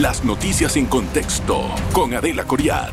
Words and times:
Las 0.00 0.24
noticias 0.24 0.78
en 0.78 0.86
contexto 0.86 1.60
con 1.92 2.14
Adela 2.14 2.44
Coriad. 2.44 2.88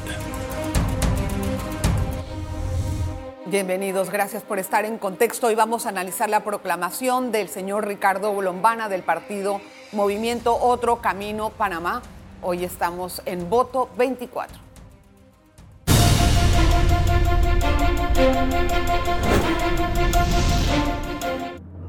Bienvenidos, 3.45 4.09
gracias 4.09 4.43
por 4.43 4.59
estar 4.59 4.83
en 4.83 4.97
contexto. 4.97 5.47
Hoy 5.47 5.55
vamos 5.55 5.85
a 5.85 5.89
analizar 5.89 6.29
la 6.29 6.43
proclamación 6.43 7.31
del 7.31 7.47
señor 7.47 7.87
Ricardo 7.87 8.41
Lombana 8.41 8.89
del 8.89 9.03
partido 9.03 9.61
Movimiento 9.93 10.53
Otro 10.53 10.97
Camino 10.97 11.49
Panamá. 11.51 12.01
Hoy 12.41 12.65
estamos 12.65 13.21
en 13.25 13.49
voto 13.49 13.89
24. 13.97 14.67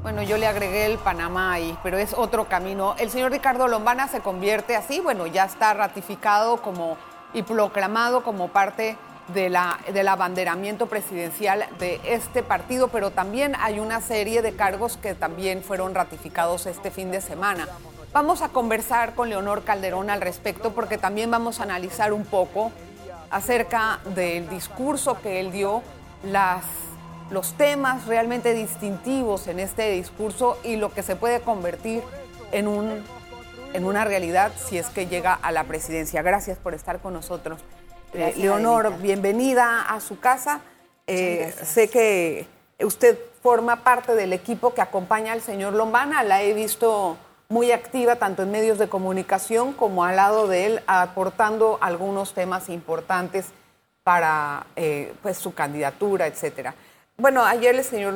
Bueno, 0.01 0.23
yo 0.23 0.37
le 0.37 0.47
agregué 0.47 0.85
el 0.85 0.97
Panamá 0.97 1.51
ahí, 1.51 1.77
pero 1.83 1.97
es 1.97 2.13
otro 2.13 2.47
camino. 2.47 2.95
El 2.99 3.09
señor 3.09 3.31
Ricardo 3.31 3.67
Lombana 3.67 4.07
se 4.07 4.21
convierte 4.21 4.77
así, 4.77 5.01
bueno, 5.01 5.27
ya 5.27 5.43
está 5.43 5.73
ratificado 5.73 6.61
como 6.61 6.97
y 7.33 7.43
proclamado 7.43 8.23
como 8.23 8.47
parte 8.47 8.97
de 9.33 9.49
la, 9.49 9.77
del 9.93 10.07
abanderamiento 10.07 10.87
presidencial 10.87 11.65
de 11.79 11.99
este 12.05 12.43
partido, 12.43 12.87
pero 12.87 13.11
también 13.11 13.55
hay 13.59 13.79
una 13.79 13.99
serie 13.99 14.41
de 14.41 14.55
cargos 14.55 14.95
que 14.95 15.15
también 15.15 15.63
fueron 15.63 15.93
ratificados 15.93 16.65
este 16.65 16.91
fin 16.91 17.11
de 17.11 17.19
semana. 17.19 17.67
Vamos 18.13 18.41
a 18.41 18.49
conversar 18.49 19.13
con 19.15 19.29
Leonor 19.29 19.63
Calderón 19.63 20.09
al 20.09 20.21
respecto 20.21 20.71
porque 20.71 20.97
también 20.97 21.29
vamos 21.29 21.59
a 21.59 21.63
analizar 21.63 22.13
un 22.13 22.25
poco 22.25 22.71
acerca 23.29 23.99
del 24.15 24.49
discurso 24.49 25.21
que 25.21 25.41
él 25.41 25.51
dio, 25.51 25.83
las 26.23 26.63
los 27.31 27.53
temas 27.53 28.07
realmente 28.07 28.53
distintivos 28.53 29.47
en 29.47 29.59
este 29.59 29.91
discurso 29.91 30.57
y 30.63 30.75
lo 30.75 30.93
que 30.93 31.03
se 31.03 31.15
puede 31.15 31.41
convertir 31.41 32.01
en, 32.51 32.67
un, 32.67 33.03
en 33.73 33.85
una 33.85 34.05
realidad 34.05 34.51
si 34.57 34.77
es 34.77 34.87
que 34.87 35.07
llega 35.07 35.33
a 35.33 35.51
la 35.51 35.63
presidencia. 35.65 36.21
Gracias 36.21 36.57
por 36.57 36.73
estar 36.73 36.99
con 36.99 37.13
nosotros. 37.13 37.61
Eh, 38.13 38.33
Leonor, 38.37 38.97
bienvenida 38.99 39.81
a 39.83 39.99
su 39.99 40.19
casa. 40.19 40.61
Eh, 41.05 41.53
sé 41.63 41.89
que 41.89 42.47
usted 42.79 43.17
forma 43.41 43.83
parte 43.83 44.15
del 44.15 44.33
equipo 44.33 44.73
que 44.73 44.81
acompaña 44.81 45.33
al 45.33 45.41
señor 45.41 45.73
Lombana. 45.73 46.23
La 46.23 46.41
he 46.41 46.53
visto 46.53 47.17
muy 47.47 47.71
activa 47.71 48.15
tanto 48.15 48.43
en 48.43 48.51
medios 48.51 48.79
de 48.79 48.89
comunicación 48.89 49.73
como 49.73 50.03
al 50.03 50.15
lado 50.15 50.47
de 50.47 50.65
él, 50.65 50.81
aportando 50.87 51.77
algunos 51.81 52.33
temas 52.33 52.69
importantes 52.69 53.47
para 54.03 54.65
eh, 54.75 55.13
pues, 55.21 55.37
su 55.37 55.53
candidatura, 55.53 56.25
etcétera. 56.25 56.73
Bueno, 57.19 57.43
ayer 57.43 57.75
el 57.75 57.83
señor 57.83 58.15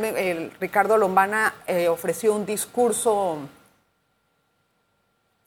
Ricardo 0.61 0.97
Lombana 0.97 1.53
eh, 1.67 1.89
ofreció 1.89 2.33
un 2.33 2.45
discurso 2.45 3.37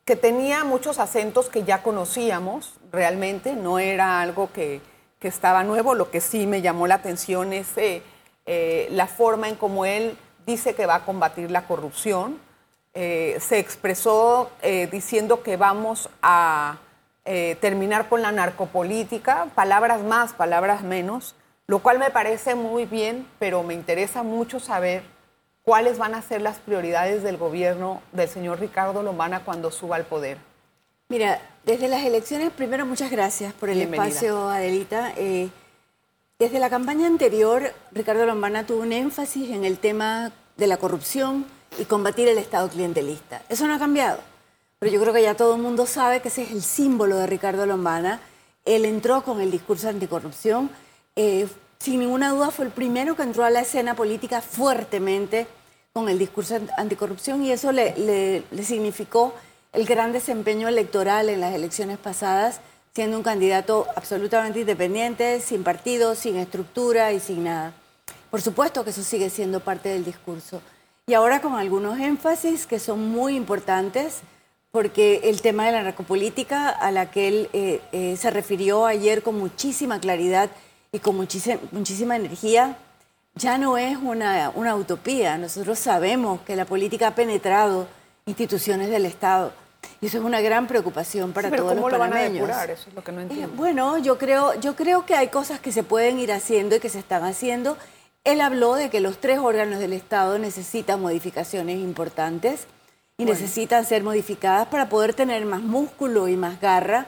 que 0.05 0.15
tenía 0.15 0.63
muchos 0.65 0.99
acentos 0.99 1.49
que 1.49 1.65
ya 1.65 1.83
conocíamos 1.83 2.75
realmente, 2.93 3.55
no 3.55 3.79
era 3.79 4.21
algo 4.21 4.51
que, 4.53 4.83
estaba 5.23 5.65
nuevo, 5.65 5.97
lo 5.97 6.09
que 6.09 6.21
sí 6.21 6.47
me 6.47 6.63
llamó 6.63 6.87
la 6.87 6.95
atención 6.95 7.53
es 7.53 7.77
eh, 7.79 8.01
eh, 8.45 8.87
la 8.93 9.09
forma 9.09 9.49
en 9.49 9.57
cómo 9.57 9.85
él 9.85 10.17
dice 10.47 10.77
que 10.77 10.87
va 10.87 10.97
a 10.97 11.05
combatir 11.05 11.51
la 11.51 11.67
corrupción. 11.67 12.39
se 12.95 13.59
expresó 13.59 14.53
diciendo 14.93 15.43
que 15.43 15.57
vamos 15.57 16.09
a 16.23 16.77
terminar 17.25 18.09
con 18.09 18.23
la 18.23 18.31
narcopolítica, 18.31 19.47
palabras 19.57 20.03
más, 20.03 20.33
palabras 20.33 20.83
menos 20.83 21.35
lo 21.67 21.81
cual 21.81 21.99
me 21.99 22.11
parece 22.11 22.55
muy 22.55 22.85
bien, 22.85 23.27
pero 23.39 23.63
me 23.63 23.75
interesa 23.75 24.23
mucho 24.23 24.61
saber 24.61 25.03
cuáles 25.63 25.99
van 25.99 26.15
a 26.15 26.23
ser 26.23 26.43
las 26.43 26.59
prioridades 26.59 27.23
del 27.23 27.37
gobierno 27.37 28.01
del 28.13 28.29
señor 28.29 28.61
Ricardo 28.61 29.03
Lombana 29.03 29.45
cuando 29.45 29.71
suba 29.71 29.97
al 29.97 30.05
poder. 30.05 30.39
Mira, 31.09 31.41
desde 31.65 31.89
las 31.89 32.05
elecciones, 32.05 32.53
primero 32.53 32.87
muchas 32.87 33.11
gracias 33.11 33.53
por 33.53 33.69
el 33.69 33.81
espacio, 33.81 34.49
Adelita. 34.49 35.13
Eh, 35.17 35.51
desde 36.39 36.59
la 36.59 36.71
campaña 36.71 37.07
anterior, 37.07 37.73
Ricardo 37.93 38.27
Lombana 38.27 38.67
tuvo 38.67 38.83
un 38.83 38.93
énfasis 38.93 39.51
en 39.51 39.65
el 39.65 39.79
tema 39.79 40.33
de 40.57 40.67
la 40.67 40.77
corrupción 40.77 41.47
y 41.79 41.85
combatir 41.85 42.29
el 42.29 42.39
Estado 42.39 42.69
clientelista. 42.69 43.43
Eso 43.49 43.67
no 43.67 43.75
ha 43.75 43.79
cambiado, 43.79 44.21
pero 44.79 44.93
yo 44.93 45.01
creo 45.01 45.13
que 45.13 45.23
ya 45.23 45.35
todo 45.35 45.57
el 45.57 45.63
mundo 45.63 45.87
sabe 45.87 46.21
que 46.21 46.29
ese 46.29 46.43
es 46.43 46.51
el 46.51 46.63
símbolo 46.63 47.17
de 47.17 47.27
Ricardo 47.27 47.67
Lombana. 47.67 48.21
Él 48.65 48.85
entró 48.85 49.23
con 49.23 49.41
el 49.41 49.51
discurso 49.51 49.89
anticorrupción, 49.89 50.71
eh, 51.17 51.49
sin 51.79 52.01
ninguna 52.01 52.31
duda 52.31 52.51
fue 52.51 52.67
el 52.67 52.73
primero 52.73 53.17
que 53.17 53.23
entró 53.23 53.45
a 53.45 53.51
la 53.51 53.61
escena 53.61 53.95
política 53.95 54.41
fuertemente 54.41 55.47
con 55.93 56.09
el 56.09 56.19
discurso 56.19 56.59
anticorrupción 56.77 57.43
y 57.43 57.53
eso 57.53 57.73
le, 57.73 58.43
significó 58.63 59.35
el 59.73 59.87
gran 59.87 60.13
desempeño 60.13 60.69
electoral 60.69 61.29
en 61.29 61.41
las 61.41 61.55
elecciones 61.55 61.99
pasadas, 61.99 62.61
siendo 62.95 63.17
un 63.17 63.23
candidato 63.23 63.87
absolutamente 63.95 64.61
independiente, 64.61 65.41
sin 65.41 65.63
partido, 65.63 66.15
sin 66.15 66.37
estructura 66.37 67.13
y 67.13 67.21
sin 67.21 67.45
nada. 67.45 67.73
Por 68.31 68.43
supuesto 68.43 68.85
que 68.85 68.91
eso 68.91 69.03
sigue 69.03 69.31
siendo 69.31 69.61
parte 69.61 69.89
del 69.89 70.05
discurso. 70.05 70.61
Y 71.07 71.15
ahora 71.15 71.41
con 71.41 71.55
algunos 71.55 71.99
énfasis 71.99 72.67
que 72.67 72.79
son 72.79 73.09
muy 73.11 73.37
importantes, 73.37 74.21
porque 74.73 75.23
el 75.25 75.41
tema 75.41 75.65
de 75.65 75.73
la 75.73 75.83
narcopolítica, 75.83 76.69
a 76.69 76.91
la 76.91 77.11
que 77.11 77.29
él 77.29 77.49
eh, 77.55 77.81
eh, 77.93 78.17
se 78.19 78.31
refirió 78.31 78.85
ayer 78.85 79.23
con 79.23 79.39
muchísima 79.39 79.99
claridad, 79.99 80.51
y 80.97 80.99
con 80.99 81.15
muchísima, 81.15 81.61
muchísima 81.73 82.17
energía, 82.17 82.75
ya 83.35 83.59
no 83.59 83.77
es 83.77 83.99
una, 83.99 84.51
una 84.55 84.75
utopía. 84.75 85.37
Nosotros 85.37 85.79
sabemos 85.79 86.41
que 86.41 86.57
la 86.57 86.65
política 86.65 87.09
ha 87.09 87.15
penetrado 87.15 87.87
instituciones 88.25 88.89
del 88.89 89.05
Estado. 89.05 89.53
Y 90.01 90.07
eso 90.07 90.17
es 90.19 90.25
una 90.25 90.41
gran 90.41 90.67
preocupación 90.67 91.33
para 91.33 91.51
todos 91.51 91.75
¿cómo 91.75 91.91
los 91.91 91.93
lo 91.93 91.99
Van 91.99 92.15
a 92.15 92.23
depurar? 92.23 92.71
Eso 92.71 92.89
es 92.89 92.95
lo 92.95 93.05
que 93.05 93.13
no 93.13 93.21
entiendo. 93.21 93.55
bueno, 93.57 93.99
yo 93.99 94.17
creo, 94.17 94.59
yo 94.59 94.75
creo 94.75 95.05
que 95.05 95.15
hay 95.15 95.29
cosas 95.29 95.61
que 95.61 95.71
se 95.71 95.83
pueden 95.83 96.19
ir 96.19 96.33
haciendo 96.33 96.77
y 96.77 96.81
que 96.81 96.89
se 96.89 96.99
están 96.99 97.25
haciendo. 97.25 97.77
Él 98.25 98.41
habló 98.41 98.75
de 98.75 98.89
que 98.89 99.01
los 99.01 99.19
tres 99.19 99.39
órganos 99.39 99.79
del 99.79 99.93
Estado 99.93 100.39
necesitan 100.39 101.03
modificaciones 101.03 101.79
importantes 101.79 102.67
y 103.19 103.27
necesitan 103.27 103.85
ser 103.85 104.03
modificadas 104.03 104.69
para 104.69 104.89
poder 104.89 105.13
tener 105.13 105.45
más 105.45 105.61
músculo 105.61 106.27
y 106.27 106.37
más 106.37 106.59
garra 106.59 107.07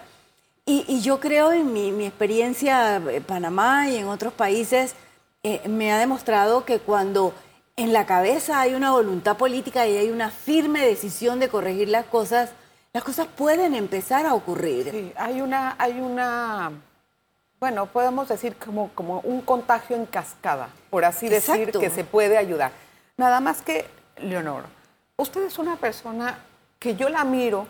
y, 0.71 1.01
yo 1.01 1.19
creo 1.19 1.53
en 1.53 1.73
mi, 1.73 2.05
experiencia 2.05 2.97
en 2.97 3.25
Panamá 3.25 3.89
y 3.89 3.97
en 3.97 4.07
otros 4.07 4.35
países, 4.35 4.95
eh, 5.43 5.67
me 5.67 5.91
ha 5.93 5.99
demostrado 5.99 6.67
que 6.67 6.79
cuando 6.79 7.33
en 7.77 7.95
la 7.95 8.05
cabeza 8.05 8.61
hay 8.61 8.75
una 8.75 8.91
voluntad 8.91 9.39
política 9.39 9.87
y 9.87 9.97
hay 9.97 10.11
una 10.11 10.31
firme 10.31 10.85
decisión 10.85 11.41
de 11.41 11.49
corregir 11.49 11.89
las 11.89 12.05
cosas, 12.05 12.51
las 12.93 13.03
cosas 13.03 13.29
pueden 13.29 13.75
empezar 13.75 14.27
a 14.27 14.35
ocurrir. 14.35 14.91
Sí, 14.91 15.13
hay 15.17 15.41
una, 15.41 15.75
hay 15.79 16.01
una, 16.01 16.73
bueno, 17.59 17.87
podemos 17.87 18.29
decir 18.29 18.55
como, 18.57 18.91
como 18.95 19.21
un 19.21 19.41
contagio 19.41 19.97
en 19.97 20.05
cascada, 20.05 20.69
por 20.91 21.07
así 21.07 21.31
decir, 21.31 21.73
que 21.73 21.89
se 21.89 22.05
puede 22.05 22.37
ayudar. 22.37 22.73
Nada 23.17 23.41
más 23.41 23.63
que, 23.63 23.87
Leonor, 24.19 24.65
usted 25.17 25.45
es 25.45 25.59
una 25.59 25.77
persona 25.77 26.41
que 26.79 26.95
yo 26.95 27.09
la 27.09 27.25
miro 27.25 27.67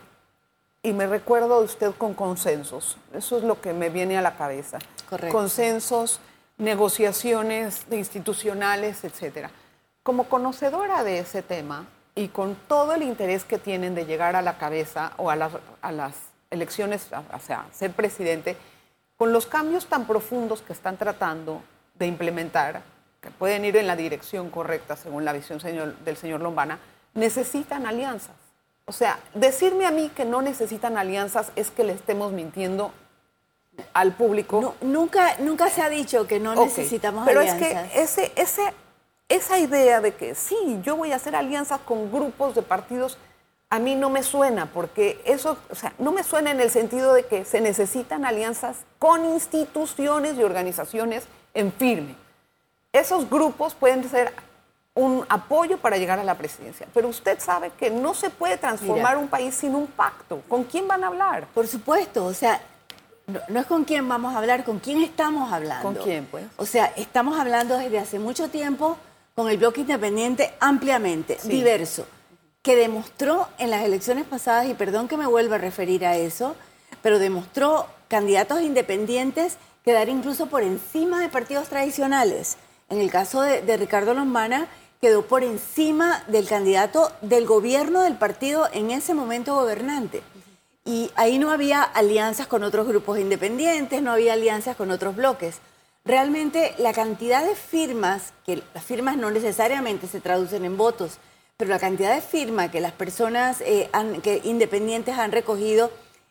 y 0.88 0.92
me 0.94 1.06
recuerdo 1.06 1.58
de 1.58 1.66
usted 1.66 1.92
con 1.96 2.14
consensos. 2.14 2.96
Eso 3.12 3.36
es 3.36 3.44
lo 3.44 3.60
que 3.60 3.74
me 3.74 3.90
viene 3.90 4.16
a 4.16 4.22
la 4.22 4.36
cabeza. 4.36 4.78
Correcto. 5.08 5.36
Consensos, 5.36 6.20
negociaciones 6.56 7.86
institucionales, 7.90 9.04
etcétera. 9.04 9.50
Como 10.02 10.24
conocedora 10.24 11.04
de 11.04 11.18
ese 11.18 11.42
tema 11.42 11.86
y 12.14 12.28
con 12.28 12.54
todo 12.54 12.94
el 12.94 13.02
interés 13.02 13.44
que 13.44 13.58
tienen 13.58 13.94
de 13.94 14.06
llegar 14.06 14.34
a 14.34 14.40
la 14.40 14.56
cabeza 14.56 15.12
o 15.18 15.30
a 15.30 15.36
las, 15.36 15.52
a 15.82 15.92
las 15.92 16.14
elecciones, 16.50 17.08
o 17.12 17.40
sea, 17.40 17.66
ser 17.70 17.92
presidente, 17.92 18.56
con 19.18 19.32
los 19.32 19.46
cambios 19.46 19.86
tan 19.86 20.06
profundos 20.06 20.62
que 20.62 20.72
están 20.72 20.96
tratando 20.96 21.60
de 21.98 22.06
implementar, 22.06 22.82
que 23.20 23.30
pueden 23.30 23.66
ir 23.66 23.76
en 23.76 23.86
la 23.86 23.96
dirección 23.96 24.48
correcta 24.48 24.96
según 24.96 25.26
la 25.26 25.34
visión 25.34 25.58
del 25.58 26.16
señor 26.16 26.40
Lombana, 26.40 26.78
necesitan 27.12 27.84
alianzas. 27.84 28.47
O 28.88 28.92
sea, 28.92 29.20
decirme 29.34 29.86
a 29.86 29.90
mí 29.90 30.10
que 30.16 30.24
no 30.24 30.40
necesitan 30.40 30.96
alianzas 30.96 31.52
es 31.56 31.70
que 31.70 31.84
le 31.84 31.92
estemos 31.92 32.32
mintiendo 32.32 32.90
al 33.92 34.12
público. 34.12 34.74
nunca, 34.80 35.36
nunca 35.40 35.68
se 35.68 35.82
ha 35.82 35.90
dicho 35.90 36.26
que 36.26 36.40
no 36.40 36.54
necesitamos 36.54 37.28
alianzas. 37.28 37.56
Pero 37.58 37.76
es 37.76 37.90
que 37.92 38.00
ese, 38.00 38.32
ese, 38.34 38.72
esa 39.28 39.58
idea 39.58 40.00
de 40.00 40.14
que 40.14 40.34
sí, 40.34 40.80
yo 40.82 40.96
voy 40.96 41.12
a 41.12 41.16
hacer 41.16 41.36
alianzas 41.36 41.80
con 41.80 42.10
grupos 42.10 42.54
de 42.54 42.62
partidos, 42.62 43.18
a 43.68 43.78
mí 43.78 43.94
no 43.94 44.08
me 44.08 44.22
suena, 44.22 44.72
porque 44.72 45.20
eso, 45.26 45.58
o 45.68 45.74
sea, 45.74 45.92
no 45.98 46.10
me 46.10 46.24
suena 46.24 46.50
en 46.50 46.60
el 46.60 46.70
sentido 46.70 47.12
de 47.12 47.26
que 47.26 47.44
se 47.44 47.60
necesitan 47.60 48.24
alianzas 48.24 48.78
con 48.98 49.26
instituciones 49.26 50.38
y 50.38 50.42
organizaciones 50.44 51.24
en 51.52 51.72
firme. 51.72 52.16
Esos 52.94 53.28
grupos 53.28 53.74
pueden 53.74 54.08
ser 54.08 54.32
un 54.98 55.24
apoyo 55.28 55.78
para 55.78 55.96
llegar 55.96 56.18
a 56.18 56.24
la 56.24 56.36
presidencia. 56.36 56.86
Pero 56.92 57.08
usted 57.08 57.38
sabe 57.38 57.70
que 57.78 57.88
no 57.88 58.14
se 58.14 58.30
puede 58.30 58.56
transformar 58.56 59.16
un 59.16 59.28
país 59.28 59.54
sin 59.54 59.76
un 59.76 59.86
pacto. 59.86 60.42
¿Con 60.48 60.64
quién 60.64 60.88
van 60.88 61.04
a 61.04 61.06
hablar? 61.06 61.46
Por 61.54 61.68
supuesto, 61.68 62.24
o 62.24 62.34
sea, 62.34 62.60
no, 63.26 63.60
es 63.60 63.66
con 63.66 63.84
quién 63.84 64.08
vamos 64.08 64.34
a 64.34 64.38
hablar, 64.38 64.64
con 64.64 64.80
quién 64.80 65.00
estamos 65.02 65.52
hablando. 65.52 65.84
¿Con 65.84 65.94
quién, 65.94 66.26
pues? 66.26 66.46
O 66.56 66.66
sea, 66.66 66.86
estamos 66.96 67.38
hablando 67.38 67.78
desde 67.78 67.98
hace 67.98 68.18
mucho 68.18 68.48
tiempo 68.48 68.96
con 69.36 69.48
el 69.48 69.56
bloque 69.56 69.82
independiente 69.82 70.52
ampliamente, 70.58 71.38
diverso, 71.44 72.04
que 72.62 72.74
demostró 72.74 73.46
en 73.58 73.70
las 73.70 73.84
elecciones 73.84 74.24
pasadas, 74.24 74.66
y 74.66 74.74
perdón 74.74 75.06
que 75.06 75.16
me 75.16 75.26
vuelva 75.26 75.56
a 75.56 75.58
referir 75.58 76.04
a 76.04 76.16
eso, 76.16 76.56
pero 77.02 77.20
demostró 77.20 77.86
candidatos 78.08 78.62
independientes 78.62 79.58
quedar 79.84 80.08
incluso 80.08 80.46
por 80.46 80.64
encima 80.64 81.20
de 81.20 81.28
partidos 81.28 81.68
tradicionales. 81.68 82.56
En 82.90 83.00
el 83.00 83.10
caso 83.10 83.42
de, 83.42 83.76
Ricardo 83.76 84.14
Lombana, 84.14 84.66
quedó 85.00 85.22
por 85.22 85.44
encima 85.44 86.24
del 86.26 86.48
candidato 86.48 87.12
del 87.22 87.46
gobierno 87.46 88.02
del 88.02 88.16
partido 88.16 88.68
en 88.72 88.90
ese 88.90 89.14
momento 89.14 89.54
gobernante. 89.54 90.22
Y 90.84 91.10
ahí 91.16 91.38
no 91.38 91.50
había 91.50 91.82
alianzas 91.82 92.46
con 92.46 92.62
otros 92.64 92.88
grupos 92.88 93.18
independientes, 93.18 94.02
no 94.02 94.12
había 94.12 94.32
alianzas 94.32 94.76
con 94.76 94.90
otros 94.90 95.14
bloques. 95.16 95.58
Realmente 96.04 96.74
la 96.78 96.92
cantidad 96.92 97.44
de 97.44 97.54
firmas, 97.54 98.32
que 98.46 98.62
las 98.74 98.84
firmas 98.84 99.16
no 99.16 99.30
necesariamente 99.30 100.06
se 100.06 100.20
traducen 100.20 100.64
en 100.64 100.76
votos, 100.76 101.18
pero 101.58 101.70
la 101.70 101.78
cantidad 101.78 102.14
de 102.14 102.22
firmas 102.22 102.70
que 102.70 102.80
las 102.80 102.92
personas 102.92 103.60
eh, 103.60 103.90
que 104.22 104.40
independientes 104.44 105.18
han 105.18 105.32
recogido 105.32 105.90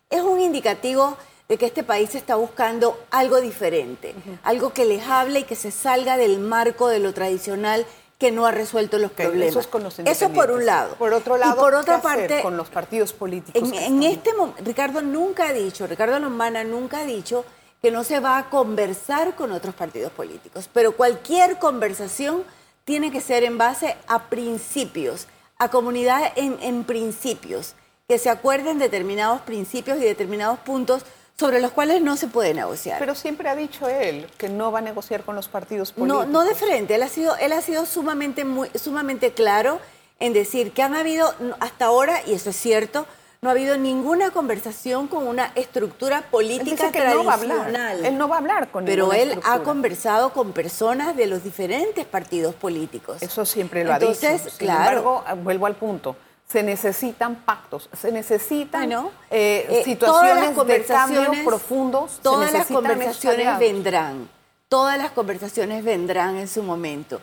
es 0.10 0.22
un 0.22 0.40
indicativo 0.40 1.18
de 1.48 1.58
que 1.58 1.68
este 1.68 1.84
país 1.84 2.16
está 2.16 2.36
buscando 2.36 3.00
algo 3.12 3.40
diferente, 3.40 4.16
algo 4.44 4.74
que 4.74 4.86
les 4.86 5.06
hable 5.08 5.40
y 5.40 5.44
que 5.44 5.56
se 5.56 5.72
salga 5.72 6.18
del 6.18 6.40
marco 6.40 6.88
de 6.88 7.00
lo 7.00 7.14
tradicional 7.14 7.86
que 8.18 8.32
no 8.32 8.46
ha 8.46 8.52
resuelto 8.52 8.98
los 8.98 9.12
problemas. 9.12 9.50
Eso, 9.50 9.60
es 9.60 9.68
con 9.68 9.84
los 9.84 10.00
eso 10.00 10.30
por 10.30 10.52
un 10.52 10.66
lado. 10.66 10.96
Por 10.96 11.14
otro 11.14 11.38
lado, 11.38 11.56
por 11.56 11.76
otra 11.76 12.02
parte, 12.02 12.42
con 12.42 12.58
los 12.58 12.70
partidos 12.70 13.14
políticos. 13.14 13.70
En, 13.74 14.04
este 14.04 14.34
momento, 14.34 14.64
Ricardo 14.64 15.02
nunca 15.02 15.50
ha 15.50 15.54
dicho, 15.54 15.86
Ricardo 15.86 16.18
Lombana 16.20 16.64
nunca 16.64 17.00
ha 17.00 17.06
dicho 17.06 17.46
que 17.82 17.92
no 17.92 18.04
se 18.04 18.20
va 18.20 18.40
a 18.40 18.50
conversar 18.50 19.36
con 19.36 19.52
otros 19.52 19.76
partidos 19.76 20.12
políticos, 20.12 20.68
pero 20.74 20.94
cualquier 20.94 21.60
conversación 21.60 22.44
tiene 22.86 23.12
que 23.12 23.22
ser 23.22 23.44
en 23.44 23.60
base 23.60 23.96
a 24.08 24.30
principios, 24.30 25.28
a 25.60 25.70
comunidad 25.70 26.32
en, 26.36 26.58
en 26.62 26.86
principios, 26.86 27.76
que 28.08 28.18
se 28.18 28.32
acuerden 28.32 28.80
determinados 28.80 29.42
principios 29.42 30.00
y 30.00 30.02
determinados 30.02 30.58
puntos 30.60 31.04
sobre 31.40 31.62
los 31.62 31.72
cuales 31.72 32.02
no 32.02 32.18
se 32.18 32.28
puede 32.28 32.54
negociar. 32.56 32.98
Pero 32.98 33.14
siempre 33.14 33.48
ha 33.48 33.56
dicho 33.56 33.88
él 33.88 34.28
que 34.38 34.50
no 34.50 34.72
va 34.72 34.80
a 34.80 34.82
negociar 34.82 35.24
con 35.24 35.36
los 35.36 35.48
partidos 35.48 35.92
políticos. 35.92 36.28
No, 36.28 36.32
no 36.32 36.44
de 36.44 36.56
frente, 36.56 36.96
él 36.96 37.04
ha 37.04 37.10
sido, 37.10 37.36
él 37.38 37.52
ha 37.54 37.62
sido 37.62 37.86
sumamente, 37.86 38.44
muy, 38.44 38.70
sumamente 38.74 39.32
claro 39.34 39.80
en 40.20 40.34
decir 40.34 40.72
que 40.72 40.82
han 40.82 40.96
habido 40.96 41.32
hasta 41.60 41.86
ahora, 41.86 42.22
y 42.26 42.34
eso 42.34 42.50
es 42.50 42.56
cierto, 42.56 43.06
no 43.42 43.50
ha 43.50 43.52
habido 43.52 43.78
ninguna 43.78 44.32
conversación 44.32 45.08
con 45.08 45.28
una 45.28 45.52
estructura 45.54 46.24
política 46.32 46.92
que 46.92 47.06
No 47.06 47.24
va 47.24 47.34
a 47.34 47.36
hablar. 47.36 47.98
Él 48.04 48.18
no 48.18 48.28
va 48.28 48.38
a 48.38 48.40
hablar 48.40 48.72
con 48.72 48.84
Pero 48.86 49.14
él 49.14 49.40
ha 49.44 49.60
conversado 49.60 50.34
con 50.34 50.54
personas 50.54 51.16
de 51.16 51.28
los 51.28 51.44
diferentes 51.44 52.04
partidos 52.08 52.56
políticos. 52.56 53.22
Eso 53.22 53.46
siempre 53.46 53.84
lo 53.84 53.94
ha 53.94 54.00
dicho. 54.00 54.12
Entonces, 54.12 54.56
claro. 54.56 55.24
vuelvo 55.44 55.68
al 55.68 55.76
punto 55.76 56.16
se 56.48 56.64
necesitan 56.64 57.36
pactos, 57.36 57.90
se 57.94 58.12
necesitan 58.12 58.90
eh, 58.92 59.08
eh, 59.30 59.82
situaciones 59.84 60.56
de 60.66 60.84
cambio 60.86 61.32
profundos. 61.44 62.20
Todas 62.22 62.54
las 62.54 62.68
conversaciones 62.68 63.60
vendrán, 63.60 64.30
todas 64.70 64.98
las 64.98 65.12
conversaciones 65.12 65.84
vendrán 65.84 66.38
en 66.38 66.48
su 66.48 66.64
momento. 66.64 67.20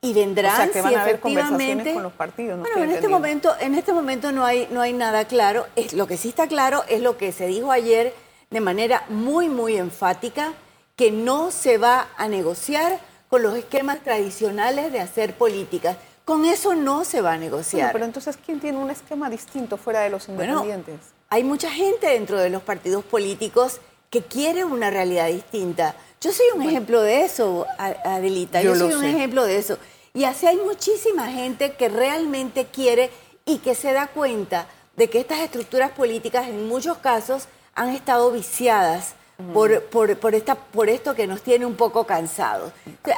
Y 0.00 0.12
vendrán 0.12 0.52
o 0.52 0.56
sea, 0.56 0.70
que 0.70 0.80
van 0.80 0.94
a 0.94 1.02
haber 1.02 1.18
conversaciones 1.18 1.92
con 1.92 2.04
los 2.04 2.12
partidos. 2.12 2.60
bueno, 2.60 2.84
en 2.84 2.90
este 2.90 3.08
momento, 3.08 3.52
en 3.58 3.74
este 3.74 3.92
momento 3.92 4.30
no 4.30 4.44
hay, 4.44 4.68
no 4.70 4.80
hay 4.80 4.92
nada 4.92 5.24
claro. 5.24 5.66
Es, 5.74 5.92
lo 5.92 6.06
que 6.06 6.16
sí 6.16 6.28
está 6.28 6.46
claro 6.46 6.84
es 6.88 7.02
lo 7.02 7.18
que 7.18 7.32
se 7.32 7.48
dijo 7.48 7.72
ayer 7.72 8.14
de 8.48 8.60
manera 8.60 9.02
muy, 9.08 9.48
muy 9.48 9.76
enfática, 9.76 10.52
que 10.94 11.10
no 11.10 11.50
se 11.50 11.78
va 11.78 12.06
a 12.16 12.28
negociar 12.28 13.00
con 13.28 13.42
los 13.42 13.56
esquemas 13.56 13.98
tradicionales 14.04 14.92
de 14.92 15.00
hacer 15.00 15.34
políticas 15.34 15.96
con 16.28 16.44
eso 16.44 16.74
no 16.74 17.06
se 17.06 17.22
va 17.22 17.32
a 17.32 17.38
negociar. 17.38 17.90
pero 17.90 18.04
entonces, 18.04 18.36
¿quién 18.44 18.60
tiene 18.60 18.76
un 18.76 18.90
esquema 18.90 19.30
distinto 19.30 19.78
fuera 19.78 20.00
de 20.00 20.10
los 20.10 20.28
independientes? 20.28 20.96
hay 21.30 21.42
mucha 21.42 21.70
gente 21.70 22.06
dentro 22.06 22.38
de 22.38 22.50
los 22.50 22.60
partidos 22.60 23.02
políticos 23.02 23.80
que 24.10 24.20
quiere 24.20 24.62
una 24.62 24.90
realidad 24.90 25.28
distinta. 25.28 25.94
Yo 26.20 26.30
soy 26.30 26.44
un 26.54 26.60
ejemplo 26.60 27.00
de 27.00 27.22
eso, 27.22 27.66
Adelita. 27.78 28.60
Yo, 28.60 28.74
soy 28.74 28.92
un 28.92 29.04
ejemplo 29.04 29.42
de 29.44 29.56
eso. 29.56 29.78
Y 30.12 30.24
así 30.24 30.46
hay 30.46 30.58
muchísima 30.58 31.28
gente 31.28 31.72
que 31.72 31.88
realmente 31.88 32.66
quiere 32.66 33.08
y 33.46 33.60
que 33.60 33.74
se 33.74 33.94
da 33.94 34.08
cuenta 34.08 34.66
de 34.96 35.08
que 35.08 35.20
estas 35.20 35.38
estructuras 35.38 35.92
políticas 35.92 36.46
en 36.48 36.68
muchos 36.68 36.98
casos 36.98 37.48
han 37.74 37.88
estado 37.88 38.30
viciadas 38.32 39.14
por, 39.54 39.82
por, 39.84 40.34
esta, 40.34 40.56
por 40.56 40.90
esto 40.90 41.14
que 41.14 41.26
nos 41.26 41.40
tiene 41.40 41.64
un 41.64 41.76
poco 41.76 42.04
cansados. 42.04 42.70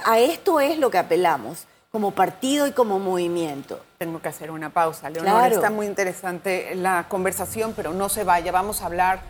A 0.05 0.21
esto 0.21 0.61
es 0.61 0.79
lo 0.79 0.93
que 0.93 0.99
apelamos 0.99 1.67
como 1.91 2.13
partido 2.13 2.67
y 2.69 2.73
como 2.73 2.99
movimiento. 2.99 3.81
Tengo 3.99 4.23
que 4.23 4.29
hacer 4.29 4.51
una 4.51 4.71
pausa. 4.71 5.11
Leonor, 5.11 5.53
está 5.53 5.71
muy 5.71 5.87
interesante 5.87 6.75
la 6.77 7.07
conversación, 7.09 7.73
pero 7.75 7.93
no 7.93 8.09
se 8.09 8.23
vaya. 8.23 8.53
Vamos 8.53 8.83
a 8.83 8.87
hablar 8.87 9.23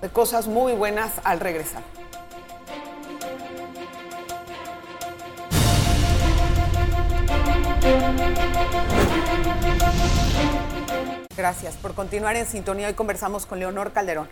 de 0.00 0.08
cosas 0.08 0.48
muy 0.48 0.72
buenas 0.72 1.12
al 1.22 1.38
regresar. 1.38 1.82
Gracias 11.36 11.76
por 11.76 11.94
continuar 11.94 12.36
en 12.36 12.46
sintonía. 12.46 12.88
Hoy 12.88 12.94
conversamos 12.94 13.46
con 13.46 13.60
Leonor 13.60 13.92
Calderón. 13.92 14.28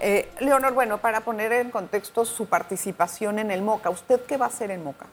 Eh, 0.00 0.30
Leonor, 0.40 0.74
bueno, 0.74 0.98
para 0.98 1.22
poner 1.22 1.52
en 1.54 1.70
contexto 1.70 2.26
su 2.26 2.46
participación 2.46 3.38
en 3.38 3.50
el 3.50 3.62
MOCA, 3.62 3.88
¿usted 3.88 4.20
qué 4.26 4.36
va 4.36 4.44
a 4.44 4.48
hacer 4.48 4.70
en 4.70 4.84
MOCA? 4.84 5.06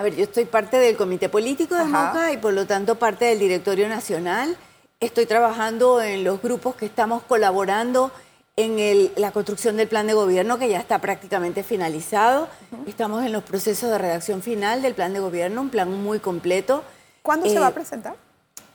A 0.00 0.04
ver, 0.04 0.14
yo 0.14 0.22
estoy 0.22 0.44
parte 0.44 0.76
del 0.76 0.96
comité 0.96 1.28
político 1.28 1.74
de 1.74 1.82
MOCA 1.82 2.32
y 2.32 2.36
por 2.36 2.52
lo 2.52 2.68
tanto 2.68 2.94
parte 3.00 3.24
del 3.24 3.40
directorio 3.40 3.88
nacional. 3.88 4.56
Estoy 5.00 5.26
trabajando 5.26 6.00
en 6.00 6.22
los 6.22 6.40
grupos 6.40 6.76
que 6.76 6.86
estamos 6.86 7.24
colaborando 7.24 8.12
en 8.54 9.10
la 9.16 9.32
construcción 9.32 9.76
del 9.76 9.88
plan 9.88 10.06
de 10.06 10.14
gobierno 10.14 10.56
que 10.56 10.68
ya 10.68 10.78
está 10.78 11.00
prácticamente 11.00 11.64
finalizado. 11.64 12.46
Estamos 12.86 13.24
en 13.24 13.32
los 13.32 13.42
procesos 13.42 13.90
de 13.90 13.98
redacción 13.98 14.40
final 14.40 14.82
del 14.82 14.94
plan 14.94 15.12
de 15.12 15.18
gobierno, 15.18 15.62
un 15.62 15.70
plan 15.70 15.92
muy 15.92 16.20
completo. 16.20 16.84
¿Cuándo 17.22 17.48
se 17.48 17.58
va 17.58 17.66
a 17.66 17.70
eh, 17.70 17.74
presentar? 17.74 18.14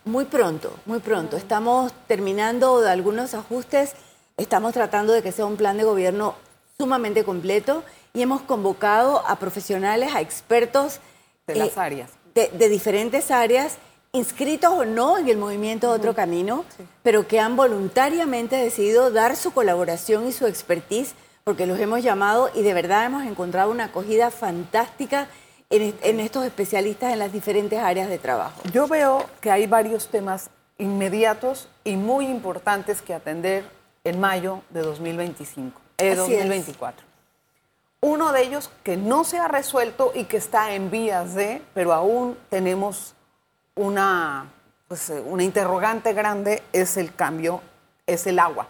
Muy 0.04 0.26
pronto, 0.26 0.74
muy 0.86 1.00
pronto. 1.00 1.38
Estamos 1.38 1.94
terminando 2.06 2.82
de 2.82 2.92
algunos 2.92 3.34
ajustes, 3.34 3.94
estamos 4.36 4.74
tratando 4.74 5.14
de 5.14 5.24
que 5.24 5.32
sea 5.32 5.46
un 5.46 5.56
plan 5.56 5.78
de 5.78 5.86
gobierno 5.86 6.36
sumamente 6.78 7.24
completo 7.24 7.82
y 8.14 8.22
hemos 8.24 8.42
convocado 8.42 9.26
a 9.26 9.38
profesionales, 9.38 10.14
a 10.14 10.20
expertos 10.20 11.00
de 11.48 11.56
las 11.56 11.70
eh, 11.70 11.80
áreas. 11.80 12.12
De, 12.36 12.70
diferentes 12.70 13.32
áreas, 13.32 13.78
inscritos 14.12 14.72
o 14.72 14.86
no 14.86 15.18
en 15.18 15.28
el 15.30 15.38
movimiento 15.38 15.92
Otro 15.92 16.16
Camino, 16.16 16.66
pero 17.04 17.28
que 17.28 17.40
han 17.40 17.56
voluntariamente 17.56 18.56
decidido 18.56 19.12
dar 19.12 19.36
su 19.36 19.52
colaboración 19.52 20.28
y 20.28 20.32
su 20.32 20.48
expertise, 20.48 21.14
porque 21.44 21.68
los 21.68 21.80
hemos 21.80 22.02
llamado 22.02 22.50
y 22.56 22.62
de 22.62 22.74
verdad 22.74 23.06
hemos 23.06 23.26
encontrado 23.26 23.72
una 23.72 23.86
acogida 23.86 24.32
fantástica 24.32 25.28
en, 25.70 25.94
en 26.02 26.20
estos 26.20 26.46
especialistas 26.46 27.14
en 27.14 27.20
las 27.20 27.34
diferentes 27.34 27.80
áreas 27.80 28.10
de 28.10 28.18
trabajo. 28.18 28.62
Yo 28.72 28.88
veo 28.88 29.26
que 29.42 29.52
hay 29.52 29.68
varios 29.68 30.08
temas 30.08 30.50
inmediatos 30.78 31.68
y 31.84 31.96
muy 31.96 32.28
importantes 32.28 33.02
que 33.02 33.14
atender 33.14 33.66
en 34.04 34.20
mayo 34.20 34.62
de 34.70 34.82
2025, 34.82 35.80
eh, 35.98 36.16
2024. 36.16 37.13
Uno 38.06 38.34
de 38.34 38.42
ellos 38.42 38.70
que 38.84 38.98
no 38.98 39.24
se 39.24 39.38
ha 39.40 39.48
resuelto 39.48 40.12
y 40.14 40.26
que 40.26 40.36
está 40.36 40.74
en 40.74 40.92
vías 40.92 41.36
de, 41.36 41.62
pero 41.74 41.94
aún 41.94 42.38
tenemos 42.50 43.16
una, 43.76 44.52
pues, 44.90 45.10
eh, 45.10 45.24
una 45.26 45.46
interrogante 45.46 46.12
grande, 46.12 46.64
es 46.74 46.98
el 46.98 47.16
cambio, 47.16 47.62
es 48.06 48.28
el 48.28 48.40
agua. 48.40 48.68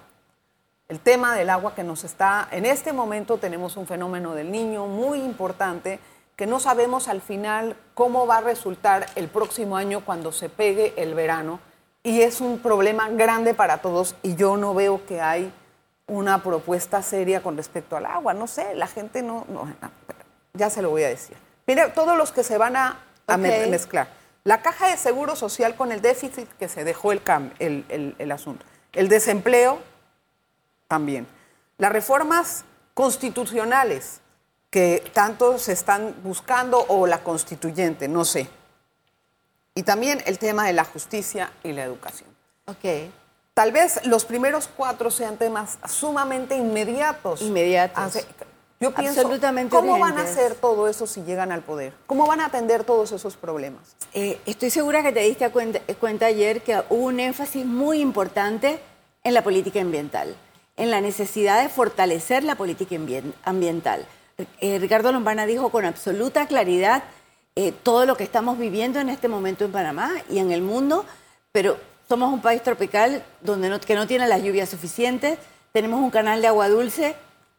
El 0.88 1.00
tema 1.00 1.34
del 1.34 1.50
agua 1.50 1.74
que 1.74 1.84
nos 1.84 2.04
está, 2.04 2.48
en 2.52 2.68
este 2.68 2.94
momento 2.94 3.40
tenemos 3.40 3.76
un 3.76 3.88
fenómeno 3.88 4.36
del 4.36 4.52
niño 4.52 4.86
muy 4.86 5.20
importante 5.20 6.00
que 6.36 6.46
no 6.46 6.60
sabemos 6.60 7.08
al 7.08 7.22
final 7.22 7.76
cómo 7.96 8.28
va 8.28 8.38
a 8.38 8.42
resultar 8.42 9.08
el 9.16 9.30
próximo 9.30 9.78
año 9.78 10.06
cuando 10.06 10.32
se 10.32 10.48
pegue 10.48 10.94
el 10.96 11.16
verano. 11.16 11.60
Y 12.04 12.22
es 12.22 12.40
un 12.40 12.60
problema 12.60 13.10
grande 13.10 13.56
para 13.56 13.80
todos 13.80 14.16
y 14.22 14.36
yo 14.36 14.58
no 14.58 14.76
veo 14.76 15.04
que 15.08 15.22
hay 15.22 15.52
una 16.08 16.44
propuesta 16.44 17.02
seria 17.02 17.42
con 17.42 17.58
respecto 17.58 17.96
al 17.96 18.06
agua. 18.06 18.34
No 18.34 18.48
sé, 18.48 18.76
la 18.76 18.88
gente 18.88 19.22
no, 19.22 19.46
ya 20.54 20.70
se 20.70 20.82
lo 20.82 20.90
voy 20.90 21.04
a 21.04 21.10
decir. 21.10 21.38
Mira, 21.66 21.94
todos 21.94 22.18
los 22.18 22.32
que 22.32 22.44
se 22.44 22.58
van 22.58 22.76
a, 22.76 23.00
mezclar. 23.38 24.08
La 24.44 24.62
caja 24.62 24.90
de 24.90 24.98
seguro 24.98 25.36
social 25.36 25.76
con 25.76 25.92
el 25.92 26.02
déficit 26.02 26.50
que 26.60 26.68
se 26.68 26.84
dejó 26.84 27.14
el, 27.14 27.22
el, 27.60 28.16
el 28.18 28.32
asunto. 28.32 28.66
El 28.92 29.08
desempleo 29.08 29.80
también. 30.88 31.26
Las 31.78 31.92
reformas 31.92 32.66
constitucionales 32.94 34.20
que 34.70 35.04
tanto 35.14 35.58
se 35.58 35.72
están 35.72 36.16
buscando 36.24 36.86
o 36.90 37.08
la 37.08 37.24
constituyente, 37.24 38.08
no 38.08 38.26
sé. 38.26 38.50
Y 39.76 39.84
también 39.84 40.22
el 40.26 40.38
tema 40.38 40.66
de 40.66 40.74
la 40.74 40.84
justicia 40.84 41.52
y 41.64 41.72
la 41.72 41.84
educación. 41.84 42.30
Ok. 42.66 43.14
Tal 43.54 43.72
vez 43.72 44.04
los 44.06 44.26
primeros 44.26 44.68
cuatro 44.68 45.12
sean 45.12 45.38
temas 45.38 45.78
sumamente 45.88 46.58
inmediatos. 46.58 47.42
Inmediatos. 47.42 48.26
Yo 48.80 48.94
pienso, 48.94 49.22
Absolutamente 49.22 49.74
¿cómo 49.74 49.98
van 49.98 50.18
a 50.18 50.24
hacer 50.24 50.56
todo 50.56 50.90
eso 50.90 51.08
si 51.08 51.22
llegan 51.22 51.52
al 51.52 51.62
poder? 51.62 51.94
¿Cómo 52.06 52.28
van 52.28 52.42
a 52.42 52.48
atender 52.48 52.84
todos 52.84 53.14
esos 53.14 53.38
problemas? 53.38 53.96
Eh, 54.14 54.42
estoy 54.46 54.72
segura 54.72 55.04
que 55.04 55.14
te 55.14 55.22
diste 55.22 55.50
cuenta, 55.52 55.80
cuenta 56.00 56.26
ayer 56.26 56.62
que 56.64 56.84
hubo 56.90 57.06
un 57.06 57.20
énfasis 57.22 57.66
muy 57.66 58.02
importante 58.02 58.80
en 59.24 59.34
la 59.34 59.42
política 59.42 59.80
ambiental, 59.80 60.36
en 60.76 60.92
la 60.92 61.00
necesidad 61.00 61.62
de 61.62 61.70
fortalecer 61.70 62.44
la 62.44 62.56
política 62.56 62.98
ambiental. 63.46 64.06
Eh, 64.60 64.80
Ricardo 64.80 65.14
Lombana 65.14 65.46
dijo 65.46 65.70
con 65.70 65.86
absoluta 65.86 66.48
claridad 66.48 67.04
eh, 67.56 67.72
todo 67.72 68.06
lo 68.06 68.18
que 68.18 68.26
estamos 68.26 68.58
viviendo 68.58 69.00
en 69.00 69.10
este 69.10 69.30
momento 69.30 69.64
en 69.64 69.72
Panamá 69.72 70.12
y 70.30 70.40
en 70.40 70.52
el 70.52 70.62
mundo, 70.62 71.06
pero 71.54 71.78
somos 72.08 72.32
un 72.34 72.42
país 72.42 72.62
tropical 72.62 73.24
donde 73.42 73.70
no, 73.70 73.80
que 73.80 73.96
no 73.96 74.08
tiene 74.08 74.28
las 74.28 74.44
lluvias 74.44 74.70
suficientes, 74.70 75.38
tenemos 75.72 76.00
un 76.02 76.12
canal 76.12 76.42
de 76.42 76.48
agua 76.48 76.70
dulce 76.70 77.16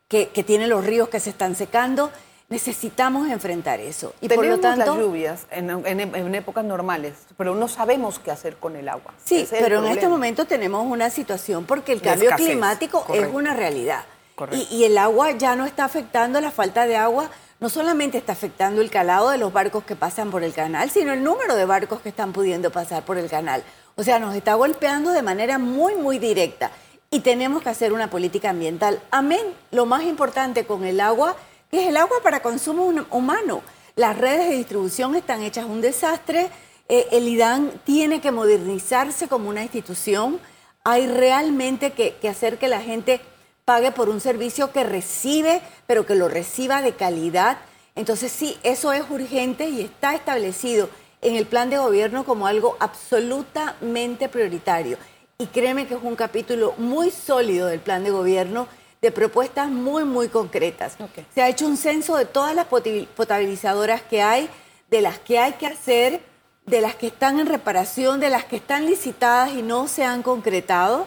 que, 0.09 0.27
tiene 0.45 0.67
los 0.67 0.85
ríos 0.85 1.09
que 1.09 1.21
se 1.21 1.31
están 1.31 1.57
secando. 1.57 2.11
Necesitamos 2.49 3.29
enfrentar 3.31 3.81
eso. 3.81 4.15
Y 4.21 4.29
por 4.29 4.47
lo 4.47 4.61
tanto, 4.61 4.95
las 4.95 4.97
lluvias 4.97 5.47
en, 5.51 6.35
épocas 6.35 6.65
normales, 6.65 7.15
pero 7.37 7.55
no 7.55 7.69
sabemos 7.69 8.19
qué 8.19 8.31
hacer 8.31 8.57
con 8.57 8.77
el 8.77 8.89
agua. 8.89 9.13
Sí, 9.25 9.49
pero 9.51 9.85
en 9.85 9.91
este 9.91 10.09
momento 10.09 10.45
tenemos 10.45 10.87
una 10.87 11.11
situación 11.11 11.65
porque 11.65 11.93
el 11.93 12.01
cambio 12.01 12.31
climático 12.37 13.05
es 13.13 13.29
una 13.33 13.55
realidad. 13.55 14.05
Y, 14.53 14.77
y, 14.77 14.85
el 14.85 14.99
agua 14.99 15.31
ya 15.31 15.55
no 15.55 15.65
está 15.65 15.85
afectando 15.85 16.41
la 16.41 16.51
falta 16.51 16.87
de 16.87 16.97
agua, 16.97 17.31
no 17.61 17.69
solamente 17.69 18.19
está 18.19 18.33
afectando 18.33 18.81
el 18.81 18.91
calado 18.91 19.31
de 19.31 19.39
los 19.39 19.53
barcos 19.53 19.85
que 19.85 19.95
pasan 19.95 20.33
por 20.33 20.43
el 20.43 20.53
canal, 20.53 20.91
sino 20.91 21.13
el 21.13 21.23
número 21.23 21.55
de 21.55 21.65
barcos 21.65 22.01
que 22.01 22.09
están 22.09 22.33
pudiendo 22.33 22.71
pasar 22.71 23.05
por 23.05 23.17
el 23.17 23.31
canal. 23.31 23.63
O 23.97 24.03
sea, 24.03 24.19
nos 24.19 24.35
está 24.35 24.55
golpeando 24.55 25.11
de 25.11 25.23
manera 25.23 25.59
muy, 25.59 25.95
muy 25.95 26.19
directa 26.19 26.71
y 27.11 27.21
tenemos 27.21 27.63
que 27.63 27.69
hacer 27.69 27.93
una 27.93 28.11
política 28.11 28.51
ambiental. 28.51 29.01
Amén, 29.13 29.43
lo 29.71 29.87
más 29.87 30.03
importante 30.03 30.67
con 30.67 30.85
el 30.85 31.01
agua, 31.01 31.37
que 31.71 31.83
es 31.83 31.89
el 31.89 31.97
agua 31.97 32.17
para 32.23 32.43
consumo 32.43 32.93
humano. 33.11 33.63
Las 33.95 34.19
redes 34.19 34.49
de 34.49 34.57
distribución 34.57 35.15
están 35.15 35.43
hechas 35.43 35.67
un 35.67 35.81
desastre, 35.81 36.51
eh, 36.89 37.07
el 37.13 37.29
IDAN 37.29 37.71
tiene 37.85 38.21
que 38.21 38.33
modernizarse 38.33 39.29
como 39.29 39.49
una 39.49 39.63
institución, 39.63 40.41
hay 40.83 41.07
realmente 41.07 41.93
que, 41.93 42.17
que 42.17 42.29
hacer 42.29 42.59
que 42.59 42.67
la 42.67 42.81
gente 42.81 43.21
pague 43.65 43.93
por 43.93 44.09
un 44.09 44.21
servicio 44.21 44.73
que 44.73 44.83
recibe, 44.83 45.63
pero 45.87 46.05
que 46.05 46.17
lo 46.17 46.29
reciba 46.29 46.83
de 46.83 46.95
calidad. 46.95 47.59
Entonces 47.95 48.33
sí, 48.33 48.59
eso 48.65 48.93
es 48.93 49.05
urgente 49.09 49.69
y 49.69 49.83
está 49.83 50.17
establecido 50.17 50.89
en 51.25 51.37
el 51.37 51.47
plan 51.47 51.71
de 51.71 51.79
gobierno 51.79 52.25
como 52.25 52.47
algo 52.47 52.77
absolutamente 52.79 54.29
prioritario 54.29 54.99
y 55.39 55.47
créeme 55.47 55.87
que 55.87 55.95
es 55.95 56.03
un 56.03 56.17
capítulo 56.17 56.75
muy 56.79 57.11
sólido 57.11 57.67
del 57.67 57.81
plan 57.81 58.05
de 58.05 58.11
gobierno 58.11 58.69
de 59.01 59.11
propuestas 59.11 59.69
muy, 59.69 60.05
muy 60.05 60.29
concretas. 60.29 60.97
Se 61.35 61.43
ha 61.43 61.49
hecho 61.49 61.67
un 61.67 61.77
censo 61.77 62.17
de 62.17 62.25
todas 62.25 62.55
las 62.55 62.67
potabilizadoras 62.67 64.03
que 64.03 64.23
hay, 64.23 64.49
de 64.91 65.03
las 65.03 65.19
que 65.19 65.39
hay 65.39 65.53
que 65.55 65.67
hacer, 65.67 66.21
de 66.65 66.81
las 66.81 66.95
que 66.95 67.09
están 67.09 67.39
en 67.39 67.47
reparación, 67.47 68.21
de 68.21 68.31
las 68.31 68.45
que 68.45 68.57
están 68.57 68.87
licitadas 68.87 69.53
y 69.53 69.63
no 69.63 69.89
se 69.89 70.05
han 70.05 70.23
concretado, 70.23 71.07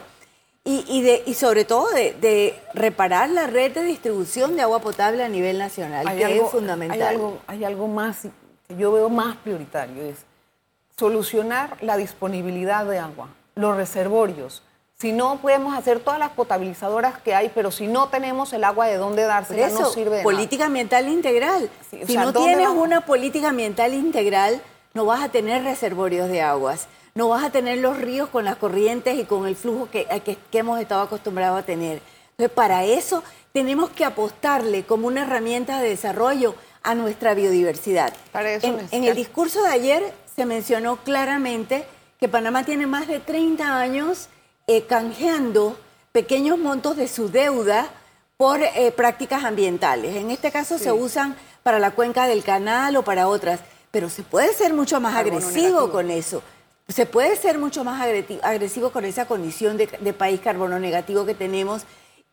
y, 0.64 1.00
de, 1.00 1.22
y 1.24 1.32
sobre 1.32 1.64
todo 1.64 1.88
de, 1.90 2.54
reparar 2.74 3.30
la 3.30 3.46
red 3.46 3.72
de 3.72 3.82
distribución 3.82 4.54
de 4.54 4.60
agua 4.62 4.80
potable 4.80 5.24
a 5.24 5.28
nivel 5.28 5.56
nacional, 5.56 6.06
que 6.14 6.36
es 6.36 6.50
fundamental. 6.50 7.00
Hay 7.00 7.14
algo, 7.14 7.38
hay 7.46 7.64
algo 7.64 7.88
más 7.88 8.26
que 8.68 8.76
yo 8.76 8.92
veo 8.92 9.08
más 9.08 9.36
prioritario, 9.36 10.02
es 10.02 10.18
solucionar 10.96 11.76
la 11.82 11.96
disponibilidad 11.96 12.84
de 12.84 12.98
agua 12.98 13.28
los 13.58 13.76
reservorios. 13.76 14.62
Si 14.94 15.12
no 15.12 15.38
podemos 15.38 15.76
hacer 15.76 16.00
todas 16.00 16.18
las 16.18 16.30
potabilizadoras 16.30 17.18
que 17.18 17.34
hay, 17.34 17.50
pero 17.54 17.70
si 17.70 17.86
no 17.86 18.08
tenemos 18.08 18.52
el 18.52 18.64
agua 18.64 18.86
de 18.86 18.96
dónde 18.96 19.24
darse, 19.24 19.60
eso, 19.62 19.80
no 19.80 19.90
sirve 19.90 20.18
de 20.18 20.22
política 20.22 20.66
ambiental 20.66 21.08
integral. 21.08 21.68
si 21.90 22.16
no 22.16 22.32
tienes 22.32 22.68
una 22.68 23.00
política 23.02 23.50
ambiental 23.50 23.94
integral, 23.94 24.60
no 24.94 25.04
vas 25.04 25.22
a 25.22 25.28
tener 25.28 25.62
reservorios 25.64 26.28
de 26.28 26.42
aguas, 26.42 26.88
no 27.14 27.28
vas 27.28 27.44
a 27.44 27.50
tener 27.50 27.78
los 27.78 27.96
ríos 27.98 28.28
con 28.28 28.44
las 28.44 28.56
corrientes 28.56 29.18
y 29.18 29.24
con 29.24 29.46
el 29.46 29.56
flujo 29.56 29.88
que, 29.90 30.06
que, 30.50 30.58
hemos 30.58 30.80
estado 30.80 31.02
acostumbrados 31.02 31.60
a 31.60 31.62
tener. 31.64 32.00
Entonces, 32.32 32.54
para 32.54 32.84
eso 32.84 33.22
tenemos 33.52 33.90
que 33.90 34.04
apostarle 34.04 34.84
como 34.84 35.06
una 35.06 35.22
herramienta 35.22 35.80
de 35.80 35.90
desarrollo 35.90 36.54
a 36.88 36.94
nuestra 36.94 37.34
biodiversidad. 37.34 38.14
Para 38.32 38.50
eso 38.50 38.66
en, 38.66 38.88
en 38.90 39.04
el 39.04 39.14
discurso 39.14 39.62
de 39.62 39.68
ayer 39.68 40.14
se 40.34 40.46
mencionó 40.46 40.96
claramente 40.96 41.84
que 42.18 42.28
Panamá 42.28 42.64
tiene 42.64 42.86
más 42.86 43.06
de 43.06 43.20
30 43.20 43.78
años 43.78 44.30
eh, 44.66 44.86
canjeando 44.86 45.78
pequeños 46.12 46.58
montos 46.58 46.96
de 46.96 47.06
su 47.06 47.28
deuda 47.28 47.90
por 48.38 48.62
eh, 48.62 48.90
prácticas 48.96 49.44
ambientales. 49.44 50.16
En 50.16 50.30
este 50.30 50.50
caso 50.50 50.78
se 50.78 50.90
usan 50.90 51.36
para 51.62 51.78
la 51.78 51.90
cuenca 51.90 52.26
del 52.26 52.42
canal 52.42 52.96
o 52.96 53.02
para 53.02 53.28
otras, 53.28 53.60
pero 53.90 54.08
se 54.08 54.22
puede 54.22 54.54
ser 54.54 54.72
mucho 54.72 54.98
más 54.98 55.14
agresivo 55.14 55.90
con 55.90 56.10
eso. 56.10 56.42
Se 56.88 57.04
puede 57.04 57.36
ser 57.36 57.58
mucho 57.58 57.84
más 57.84 58.00
agresivo 58.42 58.92
con 58.92 59.04
esa 59.04 59.26
condición 59.26 59.76
de, 59.76 59.88
de 60.00 60.12
país 60.14 60.40
carbono 60.40 60.78
negativo 60.78 61.26
que 61.26 61.34
tenemos 61.34 61.82